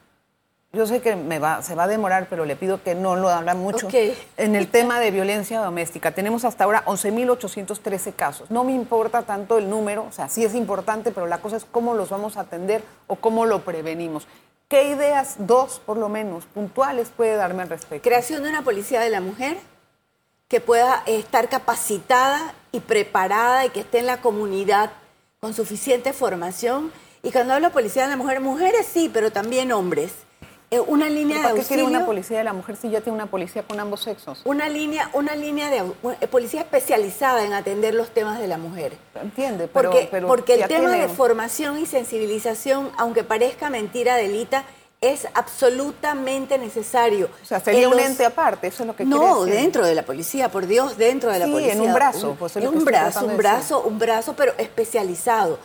yo 0.73 0.87
sé 0.87 1.01
que 1.01 1.17
me 1.17 1.39
va, 1.39 1.63
se 1.63 1.75
va 1.75 1.85
a 1.85 1.89
demorar, 1.89 2.27
pero 2.29 2.45
le 2.45 2.55
pido 2.55 2.83
que 2.83 2.95
no 2.95 3.17
lo 3.17 3.31
habla 3.31 3.55
mucho. 3.55 3.89
En 4.37 4.55
el 4.55 4.69
tema 4.69 5.01
de 5.01 5.11
violencia 5.11 5.61
doméstica, 5.61 6.11
tenemos 6.11 6.45
hasta 6.45 6.65
ahora 6.65 6.85
11.813 6.85 8.15
casos. 8.15 8.51
No 8.51 8.65
me 8.65 8.73
importa 8.73 9.23
tanto 9.23 9.57
el 9.57 9.71
número, 9.71 10.05
o 10.05 10.13
sea, 10.13 10.29
sí 10.29 10.45
es 10.45 10.55
importante, 10.55 11.11
pero 11.11 11.27
la 11.27 11.39
cosa 11.39 11.57
es 11.57 11.65
cómo 11.65 11.95
los 11.95 12.11
vamos 12.11 12.37
a 12.37 12.41
atender 12.41 12.83
o 13.07 13.17
cómo 13.17 13.47
lo 13.47 13.65
prevenimos. 13.65 14.27
¿Qué 14.69 14.91
ideas, 14.91 15.37
dos 15.39 15.81
por 15.85 15.97
lo 15.97 16.11
menos, 16.11 16.45
puntuales 16.45 17.09
puede 17.17 17.37
darme 17.37 17.63
al 17.63 17.71
respecto? 17.71 18.07
Creación 18.07 18.43
de 18.43 18.51
una 18.51 18.63
policía 18.63 19.01
de 19.01 19.09
la 19.09 19.23
mujer 19.23 19.57
que 20.49 20.61
pueda 20.61 21.03
estar 21.07 21.49
capacitada 21.49 22.53
y 22.73 22.81
preparada 22.81 23.65
y 23.65 23.71
que 23.71 23.81
esté 23.81 24.01
en 24.01 24.07
la 24.07 24.21
comunidad 24.21 24.91
con 25.41 25.55
suficiente 25.55 26.13
formación. 26.13 26.93
Y 27.23 27.33
cuando 27.33 27.55
hablo 27.55 27.71
policía 27.71 28.03
de 28.03 28.11
la 28.11 28.17
mujer, 28.17 28.41
mujeres 28.41 28.87
sí, 28.87 29.11
pero 29.11 29.33
también 29.33 29.73
hombres 29.73 30.28
una 30.87 31.09
línea 31.09 31.43
¿Para 31.43 31.55
de 31.55 31.61
qué 31.61 31.67
quiere 31.67 31.83
una 31.85 32.05
policía 32.05 32.39
de 32.39 32.45
la 32.45 32.53
mujer 32.53 32.77
si 32.77 32.91
ya 32.91 33.01
tiene 33.01 33.17
una 33.17 33.27
policía 33.27 33.63
con 33.63 33.81
ambos 33.81 34.03
sexos? 34.03 34.43
Una 34.45 34.69
línea, 34.69 35.11
una 35.15 35.35
línea 35.35 35.71
de 35.71 35.83
eh, 36.21 36.27
policía 36.29 36.61
especializada 36.61 37.45
en 37.45 37.55
atender 37.55 37.95
los 37.95 38.11
temas 38.11 38.39
de 38.39 38.49
la 38.49 38.59
mujer. 38.59 38.93
Entiende, 39.15 39.69
pero, 39.69 39.91
porque, 39.91 40.23
porque 40.27 40.55
el 40.55 40.69
tema 40.69 40.91
de 40.93 41.09
formación 41.09 41.79
y 41.79 41.87
sensibilización, 41.87 42.91
aunque 42.99 43.25
parezca 43.25 43.71
mentira, 43.71 44.17
delita, 44.17 44.65
es 45.01 45.27
absolutamente 45.35 46.59
necesario. 46.59 47.31
O 47.43 47.47
sea, 47.47 47.61
sería 47.61 47.89
un 47.89 47.99
ente 47.99 48.25
aparte, 48.25 48.67
eso 48.67 48.83
es 48.83 48.87
lo 48.89 48.97
que 48.97 49.05
No, 49.05 49.45
dentro 49.45 49.87
de 49.87 49.95
la 49.95 50.03
policía, 50.03 50.51
por 50.51 50.67
Dios, 50.67 50.99
dentro 50.99 51.31
de 51.31 51.39
la 51.39 51.47
policía. 51.47 51.73
en 51.73 51.81
un 51.81 51.95
brazo. 51.95 52.37
Pues 52.39 52.57
es 52.57 52.67
un 52.67 52.85
brazo, 52.85 53.25
un 53.25 53.37
brazo, 53.37 53.83
un 53.83 53.99
brazo, 53.99 54.35
pero 54.37 54.53
especializado. 54.59 55.59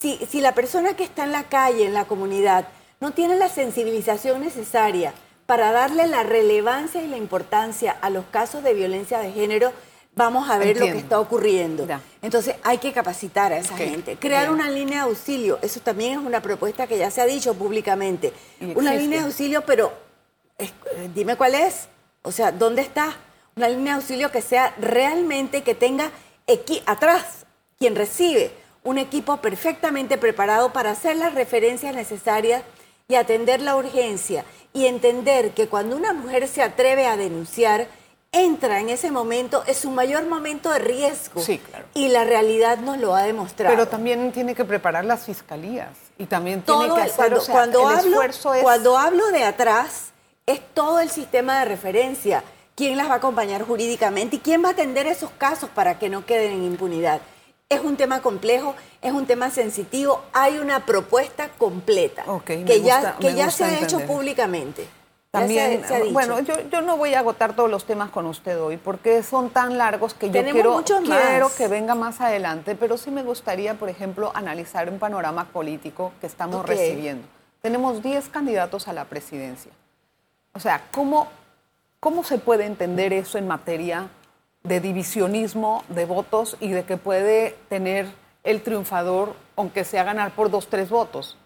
Si, 0.00 0.16
si 0.30 0.40
la 0.40 0.54
persona 0.54 0.94
que 0.94 1.04
está 1.04 1.24
en 1.24 1.32
la 1.32 1.44
calle, 1.44 1.84
en 1.84 1.92
la 1.92 2.06
comunidad, 2.06 2.66
no 3.00 3.12
tiene 3.12 3.36
la 3.36 3.48
sensibilización 3.48 4.40
necesaria 4.40 5.14
para 5.46 5.72
darle 5.72 6.06
la 6.06 6.24
relevancia 6.24 7.02
y 7.02 7.08
la 7.08 7.16
importancia 7.16 7.96
a 8.00 8.10
los 8.10 8.26
casos 8.26 8.62
de 8.62 8.74
violencia 8.74 9.18
de 9.20 9.32
género, 9.32 9.72
vamos 10.14 10.50
a 10.50 10.58
ver 10.58 10.78
lo 10.78 10.84
que 10.84 10.98
está 10.98 11.18
ocurriendo. 11.18 11.86
Entonces 12.20 12.56
hay 12.62 12.78
que 12.78 12.92
capacitar 12.92 13.52
a 13.52 13.58
esa 13.58 13.76
gente. 13.76 14.16
Crear 14.16 14.50
una 14.50 14.70
línea 14.70 15.04
de 15.04 15.10
auxilio, 15.10 15.58
eso 15.62 15.80
también 15.80 16.12
es 16.12 16.18
una 16.18 16.42
propuesta 16.42 16.86
que 16.86 16.98
ya 16.98 17.10
se 17.10 17.22
ha 17.22 17.26
dicho 17.26 17.54
públicamente. 17.54 18.32
Una 18.74 18.94
línea 18.94 19.20
de 19.20 19.26
auxilio, 19.26 19.62
pero 19.64 19.92
eh, 20.58 20.70
dime 21.14 21.36
cuál 21.36 21.54
es. 21.54 21.88
O 22.22 22.32
sea, 22.32 22.52
¿dónde 22.52 22.82
está? 22.82 23.16
Una 23.56 23.70
línea 23.70 23.94
de 23.94 24.00
auxilio 24.00 24.30
que 24.30 24.42
sea 24.42 24.74
realmente, 24.78 25.62
que 25.62 25.74
tenga 25.74 26.10
atrás 26.84 27.46
quien 27.78 27.94
recibe 27.96 28.50
un 28.84 28.98
equipo 28.98 29.38
perfectamente 29.38 30.18
preparado 30.18 30.72
para 30.72 30.90
hacer 30.90 31.16
las 31.16 31.34
referencias 31.34 31.94
necesarias 31.94 32.62
y 33.10 33.14
atender 33.14 33.62
la 33.62 33.74
urgencia 33.74 34.44
y 34.74 34.84
entender 34.84 35.52
que 35.52 35.66
cuando 35.66 35.96
una 35.96 36.12
mujer 36.12 36.46
se 36.46 36.62
atreve 36.62 37.06
a 37.06 37.16
denunciar, 37.16 37.88
entra 38.32 38.80
en 38.80 38.90
ese 38.90 39.10
momento, 39.10 39.64
es 39.66 39.78
su 39.78 39.90
mayor 39.90 40.26
momento 40.26 40.70
de 40.70 40.78
riesgo. 40.78 41.40
Sí, 41.40 41.56
claro. 41.56 41.86
Y 41.94 42.08
la 42.08 42.24
realidad 42.24 42.76
nos 42.76 42.98
lo 42.98 43.14
ha 43.14 43.22
demostrado. 43.22 43.74
Pero 43.74 43.88
también 43.88 44.30
tiene 44.30 44.54
que 44.54 44.66
preparar 44.66 45.06
las 45.06 45.24
fiscalías 45.24 45.88
y 46.18 46.26
también 46.26 46.60
tiene 46.60 46.94
que 46.94 47.00
hacer, 47.00 47.14
cuando, 47.16 47.42
cuando 47.46 47.88
hablo, 47.88 48.20
Cuando 48.60 48.98
hablo 48.98 49.30
de 49.30 49.44
atrás, 49.44 50.10
es 50.44 50.60
todo 50.74 51.00
el 51.00 51.08
sistema 51.08 51.60
de 51.60 51.64
referencia. 51.64 52.44
¿Quién 52.74 52.98
las 52.98 53.08
va 53.08 53.14
a 53.14 53.16
acompañar 53.16 53.62
jurídicamente 53.62 54.36
y 54.36 54.38
quién 54.40 54.62
va 54.62 54.68
a 54.68 54.72
atender 54.72 55.06
esos 55.06 55.30
casos 55.30 55.70
para 55.70 55.98
que 55.98 56.10
no 56.10 56.26
queden 56.26 56.52
en 56.52 56.64
impunidad? 56.64 57.22
Es 57.70 57.80
un 57.82 57.96
tema 57.96 58.22
complejo, 58.22 58.74
es 59.02 59.12
un 59.12 59.26
tema 59.26 59.50
sensitivo, 59.50 60.22
hay 60.32 60.58
una 60.58 60.86
propuesta 60.86 61.50
completa 61.50 62.24
que, 62.46 62.80
ya, 62.80 63.16
que 63.18 63.34
ya 63.34 63.50
se 63.50 63.64
ha 63.64 63.80
hecho 63.80 64.00
públicamente. 64.06 64.88
También, 65.30 65.82
bueno, 66.12 66.40
yo, 66.40 66.54
yo, 66.70 66.80
no 66.80 66.96
voy 66.96 67.12
a 67.12 67.18
agotar 67.18 67.54
todos 67.54 67.70
los 67.70 67.84
temas 67.84 68.08
con 68.08 68.24
usted 68.24 68.58
hoy 68.58 68.78
porque 68.78 69.22
son 69.22 69.50
tan 69.50 69.76
largos 69.76 70.14
que 70.14 70.30
yo 70.30 70.42
quiero, 70.42 70.82
quiero 70.82 71.54
que 71.54 71.68
venga 71.68 71.94
más 71.94 72.22
adelante, 72.22 72.74
pero 72.74 72.96
sí 72.96 73.10
me 73.10 73.22
gustaría, 73.22 73.74
por 73.74 73.90
ejemplo, 73.90 74.32
analizar 74.34 74.88
un 74.88 74.98
panorama 74.98 75.44
político 75.48 76.12
que 76.22 76.26
estamos 76.26 76.64
recibiendo. 76.64 77.28
Tenemos 77.60 78.02
10 78.02 78.30
candidatos 78.30 78.88
a 78.88 78.94
la 78.94 79.04
presidencia. 79.04 79.72
O 80.54 80.60
sea, 80.60 80.84
¿cómo, 80.90 81.28
¿cómo 82.00 82.24
se 82.24 82.38
puede 82.38 82.64
entender 82.64 83.12
eso 83.12 83.36
en 83.36 83.46
materia 83.46 84.08
de 84.62 84.80
divisionismo 84.80 85.84
de 85.88 86.04
votos 86.04 86.56
y 86.60 86.70
de 86.70 86.84
que 86.84 86.96
puede 86.96 87.56
tener 87.68 88.06
el 88.44 88.62
triunfador, 88.62 89.34
aunque 89.56 89.84
sea 89.84 90.04
ganar 90.04 90.32
por 90.32 90.50
dos, 90.50 90.68
tres 90.68 90.88
votos. 90.88 91.36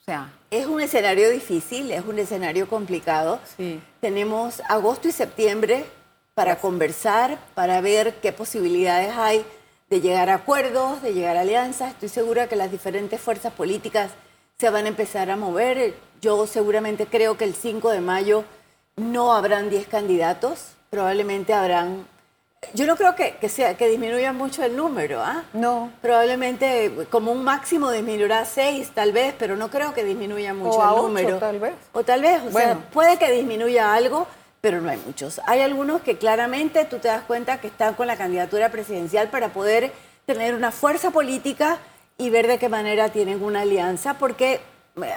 O 0.00 0.04
sea. 0.04 0.32
Es 0.50 0.66
un 0.66 0.80
escenario 0.80 1.30
difícil, 1.30 1.90
es 1.90 2.04
un 2.04 2.18
escenario 2.18 2.68
complicado. 2.68 3.40
Sí. 3.56 3.80
Tenemos 4.00 4.60
agosto 4.68 5.08
y 5.08 5.12
septiembre 5.12 5.84
para 6.34 6.56
conversar, 6.56 7.38
para 7.54 7.80
ver 7.80 8.14
qué 8.16 8.32
posibilidades 8.32 9.16
hay 9.16 9.44
de 9.90 10.00
llegar 10.00 10.30
a 10.30 10.34
acuerdos, 10.34 11.02
de 11.02 11.14
llegar 11.14 11.36
a 11.36 11.42
alianzas. 11.42 11.90
Estoy 11.90 12.08
segura 12.08 12.48
que 12.48 12.56
las 12.56 12.70
diferentes 12.70 13.20
fuerzas 13.20 13.52
políticas 13.52 14.10
se 14.58 14.70
van 14.70 14.86
a 14.86 14.88
empezar 14.88 15.30
a 15.30 15.36
mover. 15.36 15.94
Yo 16.20 16.46
seguramente 16.46 17.06
creo 17.06 17.36
que 17.36 17.44
el 17.44 17.54
5 17.54 17.90
de 17.90 18.00
mayo 18.00 18.44
no 18.96 19.34
habrán 19.34 19.70
10 19.70 19.86
candidatos, 19.88 20.72
probablemente 20.90 21.52
habrán 21.52 22.06
yo 22.74 22.86
no 22.86 22.96
creo 22.96 23.14
que, 23.14 23.48
sea, 23.48 23.76
que 23.76 23.88
disminuya 23.88 24.32
mucho 24.32 24.64
el 24.64 24.76
número, 24.76 25.20
¿ah? 25.22 25.44
No. 25.52 25.90
Probablemente 26.00 26.90
como 27.10 27.32
un 27.32 27.44
máximo 27.44 27.90
disminuirá 27.90 28.44
seis, 28.44 28.90
tal 28.94 29.12
vez, 29.12 29.34
pero 29.38 29.56
no 29.56 29.68
creo 29.68 29.92
que 29.92 30.04
disminuya 30.04 30.54
mucho 30.54 30.78
o 30.78 30.82
a 30.82 30.86
el 30.86 30.92
ocho, 30.92 31.02
número. 31.02 31.38
tal 31.38 31.58
vez. 31.58 31.74
O 31.92 32.02
tal 32.02 32.22
vez, 32.22 32.40
o 32.42 32.50
sea, 32.50 32.78
puede 32.92 33.18
que 33.18 33.30
disminuya 33.30 33.92
algo, 33.92 34.26
pero 34.60 34.80
no 34.80 34.90
hay 34.90 34.98
muchos. 35.04 35.40
Hay 35.46 35.60
algunos 35.60 36.00
que 36.00 36.16
claramente 36.16 36.84
tú 36.84 36.98
te 36.98 37.08
das 37.08 37.24
cuenta 37.24 37.60
que 37.60 37.66
están 37.66 37.94
con 37.94 38.06
la 38.06 38.16
candidatura 38.16 38.70
presidencial 38.70 39.28
para 39.28 39.48
poder 39.48 39.92
tener 40.24 40.54
una 40.54 40.70
fuerza 40.70 41.10
política 41.10 41.78
y 42.16 42.30
ver 42.30 42.46
de 42.46 42.58
qué 42.58 42.68
manera 42.68 43.10
tienen 43.10 43.42
una 43.42 43.62
alianza, 43.62 44.14
porque 44.14 44.60
eh, 45.02 45.14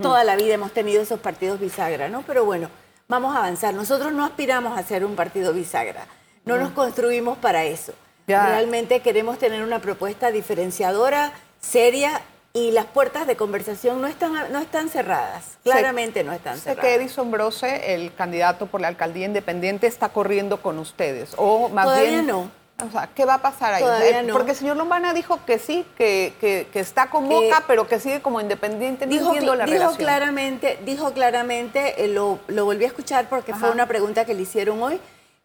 toda 0.00 0.24
la 0.24 0.36
vida 0.36 0.54
hemos 0.54 0.72
tenido 0.72 1.02
esos 1.02 1.20
partidos 1.20 1.60
bisagra, 1.60 2.08
¿no? 2.08 2.22
Pero 2.22 2.44
bueno, 2.44 2.70
vamos 3.08 3.34
a 3.34 3.40
avanzar. 3.40 3.74
Nosotros 3.74 4.12
no 4.12 4.24
aspiramos 4.24 4.78
a 4.78 4.82
ser 4.84 5.04
un 5.04 5.16
partido 5.16 5.52
bisagra 5.52 6.06
no 6.44 6.58
nos 6.58 6.72
construimos 6.72 7.38
para 7.38 7.64
eso. 7.64 7.92
Realmente 8.26 9.00
queremos 9.00 9.38
tener 9.38 9.62
una 9.62 9.80
propuesta 9.80 10.30
diferenciadora, 10.30 11.32
seria 11.60 12.22
y 12.56 12.70
las 12.70 12.86
puertas 12.86 13.26
de 13.26 13.34
conversación 13.36 14.00
no 14.00 14.06
están, 14.06 14.52
no 14.52 14.60
están 14.60 14.88
cerradas, 14.88 15.58
claramente 15.64 16.22
no 16.22 16.32
están 16.32 16.56
cerradas. 16.56 16.84
Sé 16.84 16.88
que 16.88 16.94
Edison 16.94 17.30
Brose, 17.32 17.94
el 17.94 18.14
candidato 18.14 18.66
por 18.66 18.80
la 18.80 18.88
alcaldía 18.88 19.26
independiente, 19.26 19.88
está 19.88 20.10
corriendo 20.10 20.62
con 20.62 20.78
ustedes, 20.78 21.32
o 21.36 21.68
más 21.68 21.86
Todavía 21.86 22.22
no. 22.22 22.48
O 22.84 22.90
sea, 22.90 23.08
¿qué 23.14 23.24
va 23.24 23.34
a 23.34 23.42
pasar 23.42 23.74
ahí? 23.74 23.82
Todavía 23.82 24.22
no. 24.22 24.32
Porque 24.32 24.52
el 24.52 24.56
señor 24.56 24.76
Lombana 24.76 25.12
dijo 25.14 25.40
que 25.44 25.58
sí, 25.58 25.84
que, 25.96 26.32
que, 26.40 26.80
está 26.80 27.08
con 27.08 27.28
Boca, 27.28 27.64
pero 27.66 27.86
que 27.86 28.00
sigue 28.00 28.20
como 28.20 28.40
independiente, 28.40 29.06
dijo, 29.06 29.32
la 29.34 29.64
dijo 29.64 29.92
Claramente, 29.96 30.78
dijo 30.84 31.12
claramente, 31.12 32.04
eh, 32.04 32.08
lo, 32.08 32.38
lo, 32.48 32.64
volví 32.64 32.84
a 32.84 32.88
escuchar 32.88 33.28
porque 33.28 33.54
fue 33.54 33.70
una 33.70 33.86
pregunta 33.86 34.24
que 34.24 34.34
le 34.34 34.42
hicieron 34.42 34.82
hoy, 34.82 35.00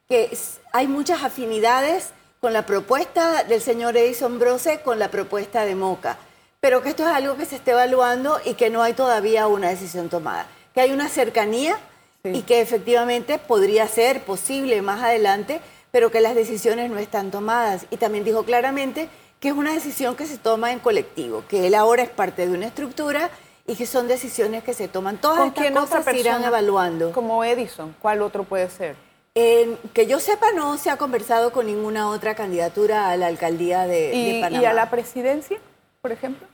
que 0.09 0.35
hay 0.71 0.87
muchas 0.87 1.21
afinidades 1.23 2.13
con 2.41 2.51
la 2.51 2.65
propuesta 2.65 3.43
del 3.43 3.61
señor 3.61 3.95
Edison 3.95 4.39
Brose 4.39 4.81
con 4.81 4.97
la 4.97 5.11
propuesta 5.11 5.65
de 5.65 5.75
Moca, 5.75 6.17
pero 6.59 6.81
que 6.81 6.89
esto 6.89 7.03
es 7.03 7.09
algo 7.09 7.37
que 7.37 7.45
se 7.45 7.57
está 7.57 7.73
evaluando 7.73 8.39
y 8.43 8.55
que 8.55 8.71
no 8.71 8.81
hay 8.81 8.93
todavía 8.93 9.45
una 9.45 9.69
decisión 9.69 10.09
tomada, 10.09 10.47
que 10.73 10.81
hay 10.81 10.93
una 10.93 11.09
cercanía 11.09 11.77
y 12.23 12.41
que 12.41 12.59
efectivamente 12.59 13.37
podría 13.37 13.87
ser 13.87 14.23
posible 14.23 14.81
más 14.81 15.03
adelante, 15.03 15.61
pero 15.91 16.09
que 16.09 16.21
las 16.21 16.33
decisiones 16.33 16.89
no 16.89 16.97
están 16.97 17.29
tomadas. 17.29 17.85
Y 17.91 17.97
también 17.97 18.23
dijo 18.23 18.43
claramente 18.43 19.09
que 19.39 19.49
es 19.49 19.53
una 19.53 19.73
decisión 19.73 20.15
que 20.15 20.25
se 20.25 20.39
toma 20.39 20.71
en 20.71 20.79
colectivo, 20.79 21.43
que 21.47 21.67
él 21.67 21.75
ahora 21.75 22.01
es 22.01 22.09
parte 22.09 22.47
de 22.47 22.53
una 22.53 22.65
estructura 22.65 23.29
y 23.67 23.75
que 23.75 23.85
son 23.85 24.07
decisiones 24.07 24.63
que 24.63 24.73
se 24.73 24.87
toman. 24.87 25.17
Todas 25.17 25.49
estas 25.49 25.69
cosas 25.69 26.03
se 26.03 26.17
irán 26.17 26.43
evaluando. 26.43 27.11
Como 27.11 27.43
Edison, 27.43 27.95
¿cuál 28.01 28.23
otro 28.23 28.43
puede 28.43 28.71
ser? 28.71 29.08
Que 29.33 30.07
yo 30.07 30.19
sepa, 30.19 30.51
no 30.53 30.77
se 30.77 30.89
ha 30.89 30.97
conversado 30.97 31.51
con 31.51 31.65
ninguna 31.65 32.09
otra 32.09 32.35
candidatura 32.35 33.09
a 33.09 33.17
la 33.17 33.27
alcaldía 33.27 33.87
de, 33.87 34.39
Panamá. 34.41 34.61
¿Y 34.61 34.65
a 34.65 34.73
la 34.73 34.89
presidencia, 34.89 35.59
por 36.01 36.11
ejemplo? 36.11 36.47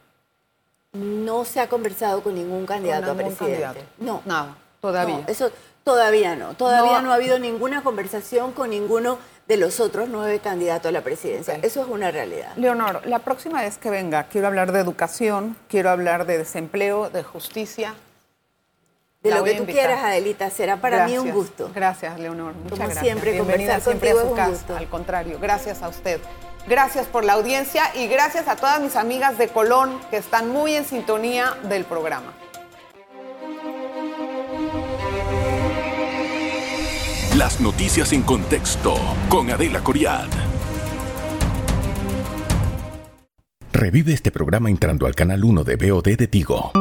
No 0.93 1.45
se 1.45 1.59
ha 1.59 1.67
conversado 1.67 2.21
con 2.21 2.35
ningún 2.35 2.65
candidato 2.65 3.11
a 3.11 3.15
presidente. 3.15 3.85
No. 3.97 4.21
Nada, 4.25 4.55
todavía. 4.79 5.23
eso, 5.27 5.51
Todavía 5.85 6.35
no, 6.35 6.55
todavía 6.55 6.99
no, 7.03 7.11
ha 7.11 7.13
habido 7.13 7.37
ninguna 7.37 7.83
conversación 7.83 8.53
con 8.53 8.71
ninguno 8.71 9.19
de 9.47 9.57
los 9.57 9.79
otros 9.79 10.09
nueve 10.09 10.39
candidatos 10.39 10.89
a 10.89 10.91
la 10.91 11.01
presidencia. 11.01 11.59
Eso 11.61 11.83
es 11.83 11.87
una 11.87 12.09
realidad. 12.09 12.55
Leonor, 12.55 13.05
la 13.05 13.19
próxima 13.19 13.61
vez 13.61 13.77
que 13.77 13.91
venga, 13.91 14.23
quiero 14.23 14.47
hablar 14.47 14.71
de 14.71 14.79
educación, 14.79 15.55
quiero 15.69 15.91
hablar 15.91 16.25
de 16.25 16.39
desempleo, 16.39 17.11
de 17.11 17.21
justicia. 17.21 17.93
De 19.25 19.35
lo 19.35 19.43
que 19.43 19.55
tú 19.55 19.65
quieras, 19.65 20.03
Adelita, 20.03 20.51
será 20.51 20.77
para 20.77 21.07
mí 21.07 21.17
un 21.17 21.31
gusto. 21.31 21.71
Gracias, 21.73 22.19
Leonor. 22.19 22.53
Muchas 22.53 22.69
Como 22.69 22.83
gracias. 22.83 23.03
siempre, 23.03 23.31
Bienvenida 23.31 23.79
siempre 23.79 24.11
a 24.11 24.21
su 24.21 24.33
casa. 24.35 24.77
Al 24.77 24.87
contrario, 24.87 25.39
gracias 25.41 25.81
a 25.81 25.89
usted. 25.89 26.21
Gracias 26.67 27.07
por 27.07 27.23
la 27.25 27.33
audiencia 27.33 27.83
y 27.95 28.07
gracias 28.07 28.47
a 28.47 28.55
todas 28.55 28.79
mis 28.81 28.95
amigas 28.95 29.37
de 29.39 29.47
Colón 29.47 29.99
que 30.11 30.17
están 30.17 30.49
muy 30.49 30.75
en 30.75 30.85
sintonía 30.85 31.55
del 31.63 31.85
programa. 31.85 32.33
Las 37.35 37.59
noticias 37.59 38.13
en 38.13 38.21
contexto 38.21 38.95
con 39.27 39.49
Adela 39.49 39.83
Coriad. 39.83 40.27
Revive 43.73 44.13
este 44.13 44.31
programa 44.31 44.69
entrando 44.69 45.05
al 45.05 45.15
canal 45.15 45.43
1 45.43 45.63
de 45.63 45.75
BOD 45.75 46.15
de 46.15 46.27
Tigo. 46.27 46.71